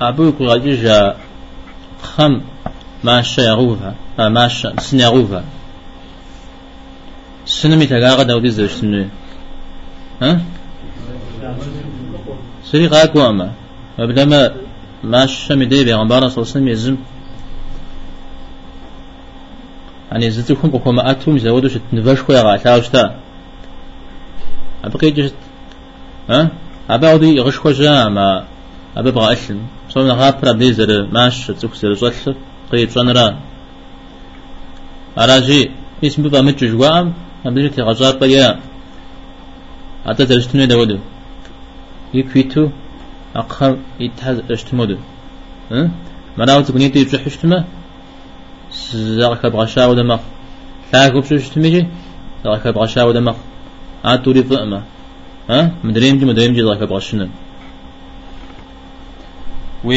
[0.00, 1.16] أبو يقول جا
[2.02, 2.40] خم
[3.04, 5.44] ما شيغوفا ما ش سنيغوفا
[7.46, 9.06] سنمي تغاغا داودي زوج سنو
[10.22, 10.40] ها؟
[12.64, 13.52] سري غاكو أما.
[13.98, 14.50] وبلما
[15.04, 16.96] ما شمي دي بيغمبار صلى الله عليه وسلم يزم.
[20.10, 23.16] يعني زتكم بكم أتوم زودوش تنفش خويا غاتاوشتا
[24.84, 25.34] أبقي جست
[26.30, 26.50] ها؟
[26.90, 28.44] أبا أودي يغش خوجا ما
[28.96, 32.36] أبا بغا أسلم صوم غابرا بليزر ماش تكسر زوال
[32.72, 33.38] قي تشانرا
[35.18, 35.70] أراجي
[36.04, 37.12] اسم بابا متجوج وام
[37.46, 38.60] أبدي تغزار بيا.
[40.06, 40.98] أتا ترشتني دودو
[42.14, 42.68] يكفيتو
[43.36, 44.96] أقخر يتحز اشتمودو
[45.72, 45.90] ها؟
[46.38, 47.26] مراو تكنيتو يبشح
[48.92, 50.20] زاغك بغشا ودمخ
[50.92, 51.86] لاكو بشو اشتميجي
[52.44, 53.36] زاغك بغشا ودمخ
[54.04, 54.82] آتوري فأما
[55.50, 57.28] ها؟ مدريم جي مدريم جي زاغك بغشنا
[59.84, 59.90] و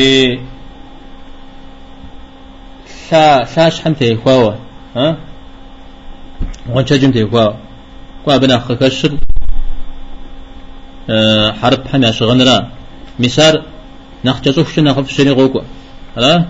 [3.10, 4.54] شا شاش حم تيخواوا
[4.96, 5.18] ها؟
[6.70, 7.54] وانشا جم تيخواوا
[8.26, 9.18] كوا بنا خكشر
[11.10, 12.58] أه حرب حمي أشغنرا
[13.20, 13.64] مسار
[14.26, 15.62] نخجزوك شنا خف شني غوكو
[16.18, 16.46] لا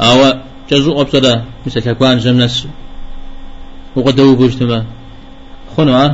[0.00, 0.34] أو
[0.70, 2.68] جزو أبصدا مثل تكوان زمنس
[3.96, 4.84] وقدو بوجتما.
[5.76, 6.08] خنوا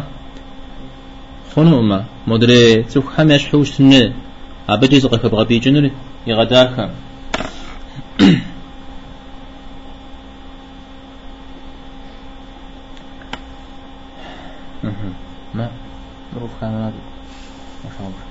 [1.56, 4.12] خنوا ما مدري تسوك حميش حوش تنه.
[4.68, 5.92] أبدي زقك بغبي جنري
[6.26, 6.76] يغداك.
[15.54, 15.70] ما
[16.34, 16.72] ظروف كان
[17.84, 18.24] ما شاء الله.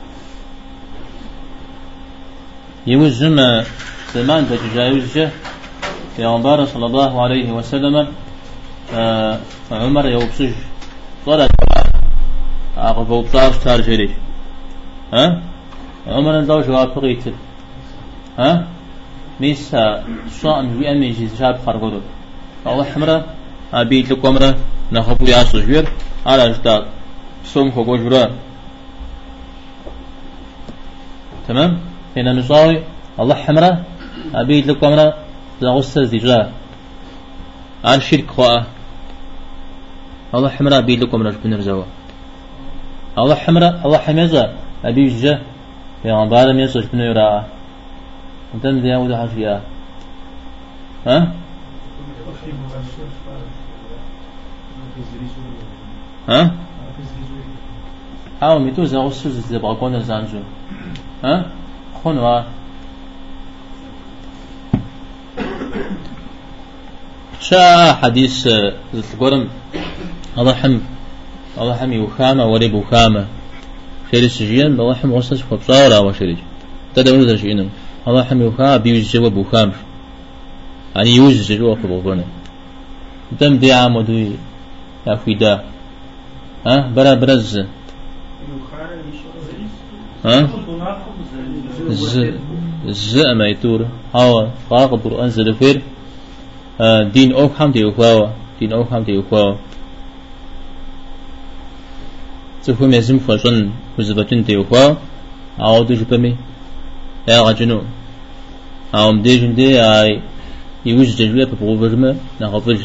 [2.88, 3.64] يوزم
[4.16, 5.32] زمان تجاوزه
[6.18, 8.08] پیغمبر صلى الله عليه وسلم
[8.94, 9.40] آه،
[9.72, 10.54] عمر يوبسج
[11.26, 11.48] طلع
[12.78, 14.12] أغفو بطاش تار جريش
[15.14, 15.42] ها
[16.08, 17.24] عمر دو جواب بغيت
[18.40, 18.68] ها
[19.40, 20.04] ميسا
[20.42, 22.02] صان في أمي جيز شاب خرقودو
[22.68, 23.26] الله حمرة
[23.74, 24.36] أبيت لكم
[24.92, 25.86] نخبو ياسو جوير
[26.26, 26.84] على جداد
[27.52, 28.24] سوم خبو جورا
[31.48, 31.72] تمام
[32.18, 32.78] هنا نصاوي
[33.20, 33.72] الله حمرة
[34.36, 35.14] أبيت لكم أمرا
[35.62, 36.52] زغسة زجاء
[37.86, 38.66] عن شرك خواء
[40.36, 41.84] الله حمرة أبيت لكم أمرا جبن رزوا
[43.18, 44.54] الله حمرة الله حميزة
[44.86, 45.42] أبي جا
[46.04, 47.46] في غنبار من يسوع جبن يرى
[48.56, 49.62] أنت من ذي أود حفيا
[51.08, 51.34] ها؟
[56.30, 56.52] ها؟
[58.44, 60.40] أو ميتو زغسة زبغة كون زانجو
[61.24, 61.46] ها؟
[62.04, 62.44] خنوا
[67.40, 68.48] شاء حديث
[68.94, 69.48] القرم
[70.38, 70.80] الله حم
[71.58, 73.26] الله حم يوخامة وري بوخامة.
[74.12, 76.38] خير السجين الله حم وصلت فبصارة وشريج
[76.96, 77.66] تدعو نذر شيئنا
[78.08, 79.72] الله حم يوخامة بيوز جوا بوخام
[80.96, 82.24] يعني يوز جوا فبوخنا
[83.40, 84.32] دم دي عام ودوي
[85.08, 85.64] يا فيدا
[86.66, 87.58] ها؟ برا برز.
[90.26, 90.50] ها؟
[91.90, 92.34] ز
[92.88, 93.86] ز ما يتور.
[94.16, 95.82] هوا قاق القرآن زلفير.
[96.82, 98.28] آه دين أو خام تيوخوا
[98.60, 99.56] دين أو خام تيوخوا
[102.64, 103.70] تفهم يزم فشن
[104.00, 104.96] وزبتن تيوخوا
[105.60, 106.36] أو تجبمي
[107.28, 107.82] يا غجنو
[108.96, 110.22] أو مديجن دي أي
[110.86, 112.82] يوج ججوية ببغوفرمة نغفج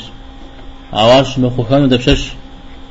[0.93, 2.33] عواش مخوخام دبشش.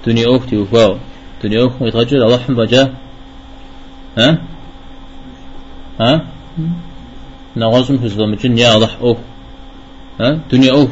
[0.05, 0.95] دنيا أوف تيوخوا
[1.43, 2.89] دنيا أوف يتغجر الله حم بجاه
[4.17, 4.37] ها؟
[5.99, 6.21] ها؟
[7.55, 9.17] نغازم حزب مجن يا الله أوه
[10.19, 10.89] ها؟ دنيا أوه.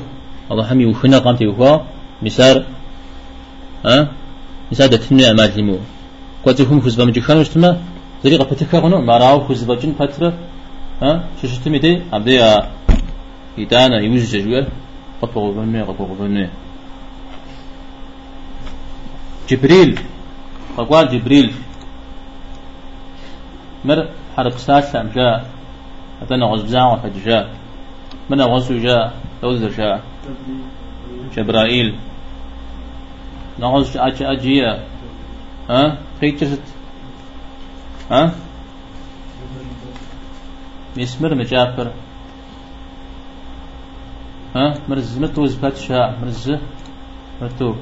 [0.52, 1.78] الله هم يوخنا قامت يوخوا
[2.22, 2.64] مسار
[3.86, 4.08] ها؟
[4.72, 5.78] مسار دتنيا ما تلمو
[6.46, 7.82] قوتهم حزب مجن خانو اجتما
[8.24, 10.34] طريقة فتكا غنو ما راو حزب مجن فترة
[11.02, 12.40] ها؟ ششتمي دي عبدي
[13.60, 14.68] إدانا يوجد جوال.
[15.22, 16.52] قطبغ بنوية قطبغ بنوية
[19.50, 20.00] جبريل.
[20.78, 21.52] فقال جبريل.
[23.86, 25.50] مر حرب ساسا جاء
[26.22, 27.50] أتنا غزبزان جاء
[28.30, 30.04] من غزو جاء؟ دوزر جاء.
[31.36, 31.96] جبرائيل.
[33.60, 34.84] نغز أج أجيا
[35.70, 36.62] ها؟ خيتشت
[38.12, 38.36] ها؟
[40.98, 41.92] مسمر مجافر
[44.56, 45.20] ها؟ مرز.
[45.20, 46.20] متو زبات شاء.
[46.22, 46.52] مرز.
[47.42, 47.76] متو.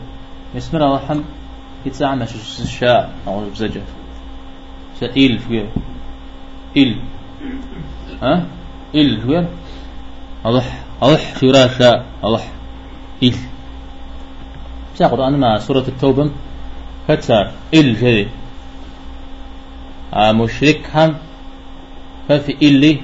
[0.56, 1.22] مسمر رحم
[1.86, 2.30] يتسع مش
[2.80, 3.14] شاء.
[3.28, 3.82] أو بزجة
[5.00, 5.72] سئيل فيه
[6.78, 7.00] إل
[8.22, 8.46] ها؟
[8.96, 9.50] إل فيه
[10.46, 12.52] أضح أضح شورا شاء أضح.
[13.24, 13.36] إل.
[14.96, 16.32] بس قرآن؟ ما سورة التوبة؟
[17.08, 18.28] فتر إل جدي
[20.14, 21.16] مشرك هم.
[22.30, 23.02] ففي إلي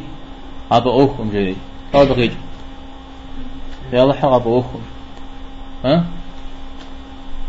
[0.72, 1.56] أبا أخم جدي
[1.96, 2.32] أو بقيج
[3.92, 4.80] في الله أبا أخم
[5.86, 6.06] ها؟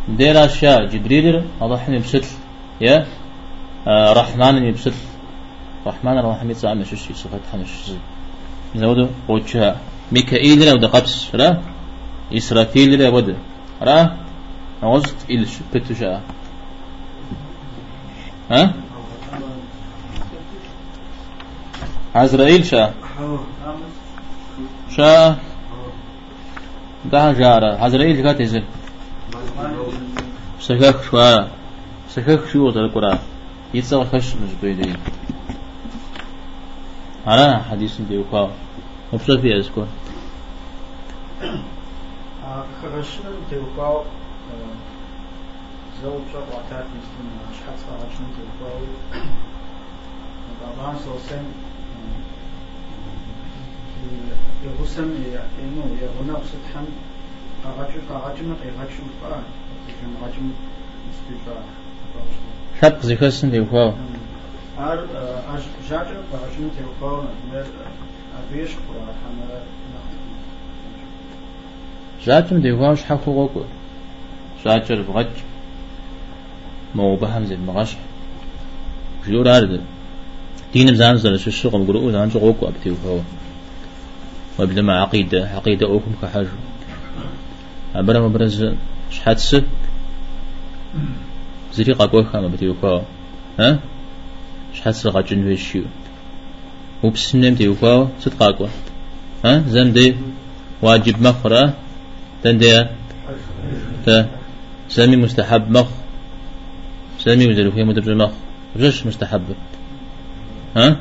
[0.08, 0.86] دير أشياء.
[0.86, 2.24] جبريل الله حني بسل
[2.80, 3.06] يا؟
[3.86, 4.94] آه رحمن يبسل
[5.86, 6.50] رحمن الرحيم.
[6.50, 7.92] يتسامى مش شيء صفات حمش
[8.76, 9.76] زودو وجهها.
[10.12, 11.60] ميكائيل لا ودا قبس لا
[12.32, 13.36] إسرافيل لا ودا
[13.82, 14.16] را؟
[14.82, 16.22] عوزت إلش بتشاء
[18.50, 18.74] ها؟
[22.14, 22.94] عزرائيل شاء.
[24.96, 25.38] شاء.
[27.04, 27.84] ده جارة.
[27.84, 28.64] عزرائيل كات يزل
[30.60, 31.48] سكاك شوارع
[32.08, 33.18] سكاك شو ذا القرآن
[33.74, 34.96] يتسوى خش بيدين
[37.26, 38.50] على حديث بيوكا
[39.12, 39.88] وبصوفي أسكون
[42.44, 44.04] آه، خرجنا تلقاو آه،
[46.02, 48.80] زوج وعتات مستمع شحال خرجنا تلقاو
[50.62, 51.44] طبعا سوسن
[54.64, 56.86] يغسم يعتنو يغنى وستحن
[57.64, 59.42] قاعدش قاعدشنا قاعدشنا فاعل
[60.20, 60.50] قاعدشنا
[61.10, 61.64] استفاعل
[62.80, 63.92] شاب زي خسن تلقاو
[64.78, 67.66] أر آه، أش جاجر قاعدشنا تلقاو نتمر
[72.26, 73.62] جاتم ديوكا مش حكو غوكو
[74.64, 75.26] جاجر بغج.
[76.94, 77.96] مو بهم زي مغش
[79.26, 79.80] جور أرد
[80.72, 83.18] دين زان زل شو الشغل قرؤو زان شو غوكو أبتيو هو
[84.58, 85.48] وبلما عقيدة.
[85.48, 86.46] عقيدة أوكم كحاج
[87.94, 88.74] أبرا مبرز
[89.10, 89.56] شحاتس
[91.74, 93.02] زري قاقوي خام أبتيو هو
[93.58, 93.78] ها؟
[94.74, 95.84] شحاتس غاجن ويشيو
[97.02, 98.68] وبسنم تيو هو ست قاقوي
[99.44, 100.16] ها؟ زن دي
[100.82, 101.74] واجب مخرة.
[102.44, 102.86] دن دي
[104.06, 104.28] تا
[104.88, 105.88] سامي مستحب مخ.
[107.18, 108.30] سامي وزلو هي مدبر مخ
[108.76, 109.42] وجش مستحب.
[110.76, 110.96] ها؟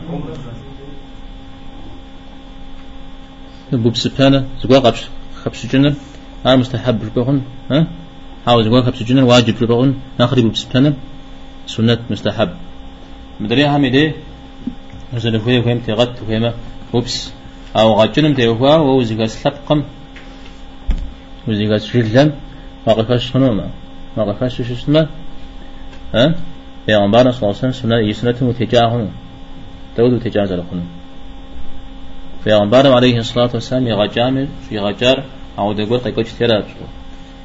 [3.72, 4.46] بوب سبحانه.
[4.64, 5.02] زقوا قبش
[5.44, 5.94] خبش جنر
[6.46, 7.42] ها مستحب ربعون
[7.72, 7.88] ها؟
[8.46, 10.94] حاول زقوا خبش جنر واجب ربعون ناخذ بوب سبحانه.
[11.68, 12.50] سنة مستحب.
[13.40, 14.16] مدري هم إيه
[15.14, 16.54] مثلا هو فهم تغت فهم
[16.94, 17.32] وبس
[17.76, 19.84] أو غجنم تيوها ووزيغا سلبقم
[21.48, 22.32] وزيغا شلم
[22.86, 23.70] واقفاش شنو ما؟
[24.18, 25.08] واقفاش شو اسمه
[26.16, 26.36] ها؟
[26.88, 29.08] پیغمبر صلی الله علیه و سنت یسنت متجاهن
[29.96, 30.82] تود تجاز لكم
[32.46, 35.24] پیغمبر علیه الصلاة والسلام يغجام يغجر.
[35.60, 36.66] أو دقول قي كوش تراب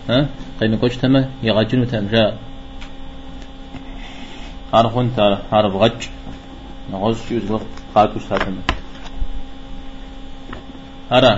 [0.09, 0.29] ها؟
[0.61, 2.37] قي كوش تما يغجن تمجا.
[4.75, 6.09] عرفون تار عرف غج
[6.92, 8.56] نغوز شوز وقت قاكوش تاتم
[11.12, 11.34] أرى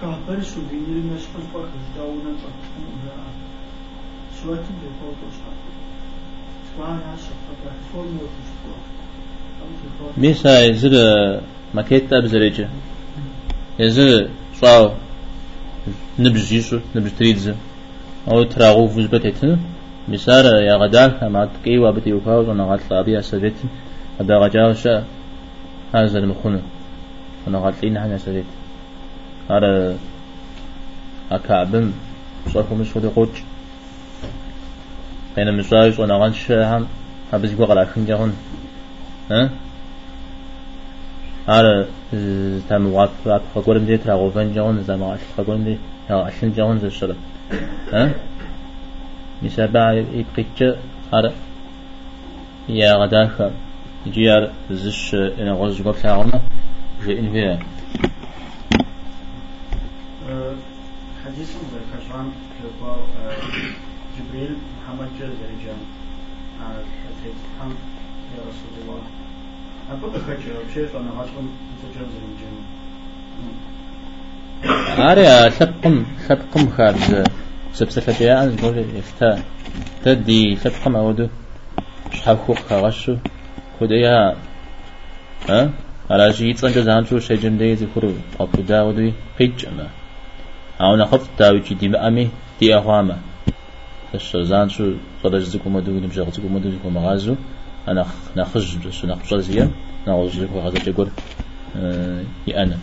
[0.00, 2.84] Kahper su biniri meşgul bakız davuna bakın.
[4.42, 5.56] Suatın de fotos var.
[6.68, 8.20] Svana şafaka formu
[10.22, 10.94] ميسا يزر
[11.74, 12.68] مكيتا بزريجة
[13.78, 14.28] يزر
[14.60, 14.82] صاو
[16.18, 17.46] نبج يسو نبج تريدز
[18.28, 19.58] أو تراغو فوزبتت
[20.07, 23.53] مسار يا غدال ما تقي وابتي وفاوز ونغات لابيا سبت
[24.19, 25.03] هذا غجاوشا
[25.95, 26.61] هذا المخون
[27.47, 28.45] ونغات لين هنا سبت
[29.49, 29.97] هذا
[31.31, 31.91] أكعبم
[32.53, 33.29] صرفو مش ودي قوج
[35.35, 36.87] بين مساوس ونغات شاهم.
[37.33, 38.33] هبز بقى لكن جهون.
[39.31, 39.49] ها؟
[41.47, 41.85] على
[42.69, 43.09] تام وقت
[43.55, 45.77] خقولم دي ترى غوفن جون زمان خقولم دي.
[46.09, 47.15] يا عشر جون زي الشرب
[47.93, 48.11] ها؟
[49.43, 50.59] نسبة إبقيك
[51.13, 51.31] أر
[52.69, 53.51] يا غداخر
[54.07, 56.41] جيار زش إن غز قبل عرنا
[57.05, 57.59] جئن فيها.
[61.25, 61.49] حديث
[61.91, 62.31] كشان
[64.17, 65.09] جبريل محمد
[66.59, 67.71] حديث حم
[68.35, 69.01] يا رسول الله.
[69.91, 71.45] أبدا خجر بشيء أنا عشان
[71.83, 72.55] متجزرجان
[75.11, 77.25] أريا سبقم سبقم خارج
[77.73, 79.43] سبسفة يا أن نقول يفتا
[80.03, 81.27] تدي سبقم أودو
[82.11, 83.15] شحال خوك خاغشو
[83.79, 84.35] خديا
[85.49, 85.69] ها؟
[86.09, 89.87] على شيء تصنع زانشو شيء جمدي ذكرو أبو داودي قيج أما
[90.81, 92.29] أو نخط داوي دي مأمي
[92.59, 93.17] دي أهواما
[94.13, 94.93] تش زانشو
[95.23, 97.35] صدج زكو مدو نبجغ زكو مدو زكو مغازو.
[97.87, 98.05] أنا
[98.37, 99.71] نخج سنة بشازيا
[100.07, 101.09] نعوز وهذا جقول
[102.47, 102.77] يأنا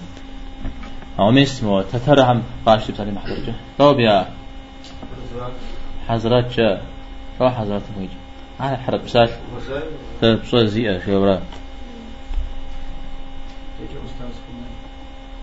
[1.18, 4.26] أو ميس مو تترهم قاش بسالي محضر طب يا
[6.08, 6.82] حضرات؟ جا
[7.38, 8.10] شو حضرات ميج
[8.60, 9.30] أنا حرب بسال
[10.22, 11.42] بسال زيئة شو برا.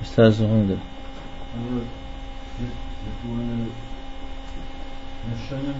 [0.02, 0.78] أستاذ هوندا
[5.32, 5.80] نشانم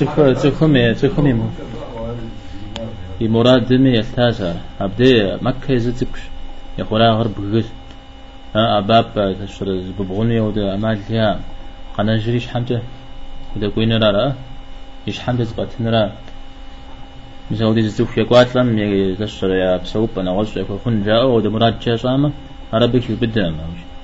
[0.00, 1.50] تكو تكومي تكومي
[3.20, 6.20] مراد دمي التاسع أبدي مكة يزتكش
[6.78, 7.64] يقولا غرب
[8.54, 11.40] ها أباب تشر ببغني ودا أمال ليها
[11.98, 12.80] قنا جريش حمته
[13.56, 14.34] ودا كوين رارا
[15.08, 15.46] إيش حمته
[18.18, 18.56] يقوات
[19.52, 19.80] يا
[20.18, 22.32] أنا يكون جاء ودا مراد جاء صامة
[22.72, 23.54] عربك بدأ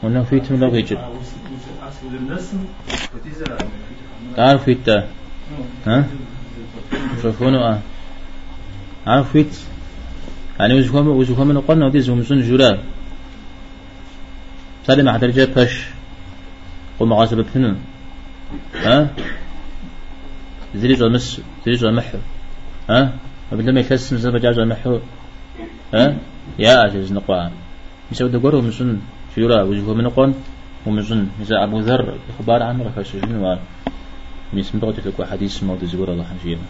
[0.00, 0.98] فيتم لو يجد
[4.36, 4.88] تعرف فيت
[5.86, 6.06] ها؟
[7.22, 7.78] شوفونه آه.
[9.06, 9.58] عارف فيت
[10.60, 12.78] يعني وزكم وزكم من قلنا ودي سن جرا
[14.86, 15.84] سالم حضر جاء بش
[17.00, 17.76] قل مغاسبة بثنن
[18.74, 19.10] ها؟
[20.74, 22.18] زري جو مس زري جو محو
[22.90, 23.12] ها
[23.52, 24.98] وبدل ما يكسم زبا محو
[25.94, 26.16] ها؟
[26.58, 27.50] يا أجل نقوى.
[28.12, 29.00] مسوي دقوره من
[29.40, 30.34] شورا وجهه من قن
[30.86, 33.56] ومزن إذا أبو ذر إخبار عنه رفاش جنوا
[34.52, 36.62] ميسم بغت في حديث موت زور الله حجينا.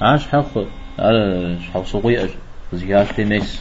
[0.00, 0.54] عاش حق
[0.98, 2.30] على حق سوقي أج
[2.72, 3.60] زياش في ميس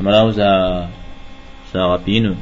[0.00, 0.88] مراو زا
[1.76, 2.34] غبينو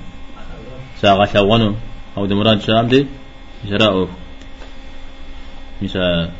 [1.02, 1.74] زا غشوانو
[2.16, 3.06] أو دمران شام دي
[5.82, 6.30] مثلا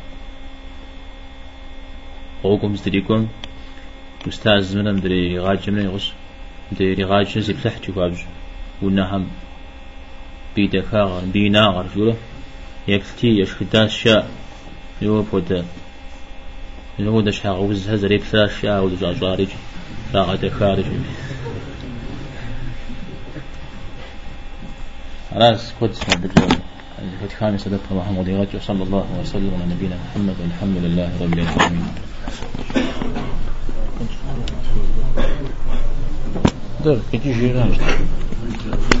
[2.43, 3.27] قوكم ستريكم
[4.27, 6.13] أستاذ من مدري غاج من يغش
[6.71, 8.17] مدري غاج نزي بلحت يقابج
[8.81, 9.27] ونهم
[10.55, 12.15] بيدا كاغر بينا غر جوله
[12.87, 14.29] يكتي يشكداس شاء
[15.01, 15.65] يوب ودا
[16.99, 19.47] يوم دش حاغ وز هزر يكتاس شاء ودا جارج
[20.15, 20.85] راغة خارج
[25.33, 26.59] راس كود اسمه بالجوله
[26.99, 29.51] الفتحان صدق محمد وصلى الله وسلم.
[29.55, 30.35] على نبينا محمد.
[30.41, 32.08] والحمد لله رب العالمين
[36.83, 38.98] Да, какие же иранские.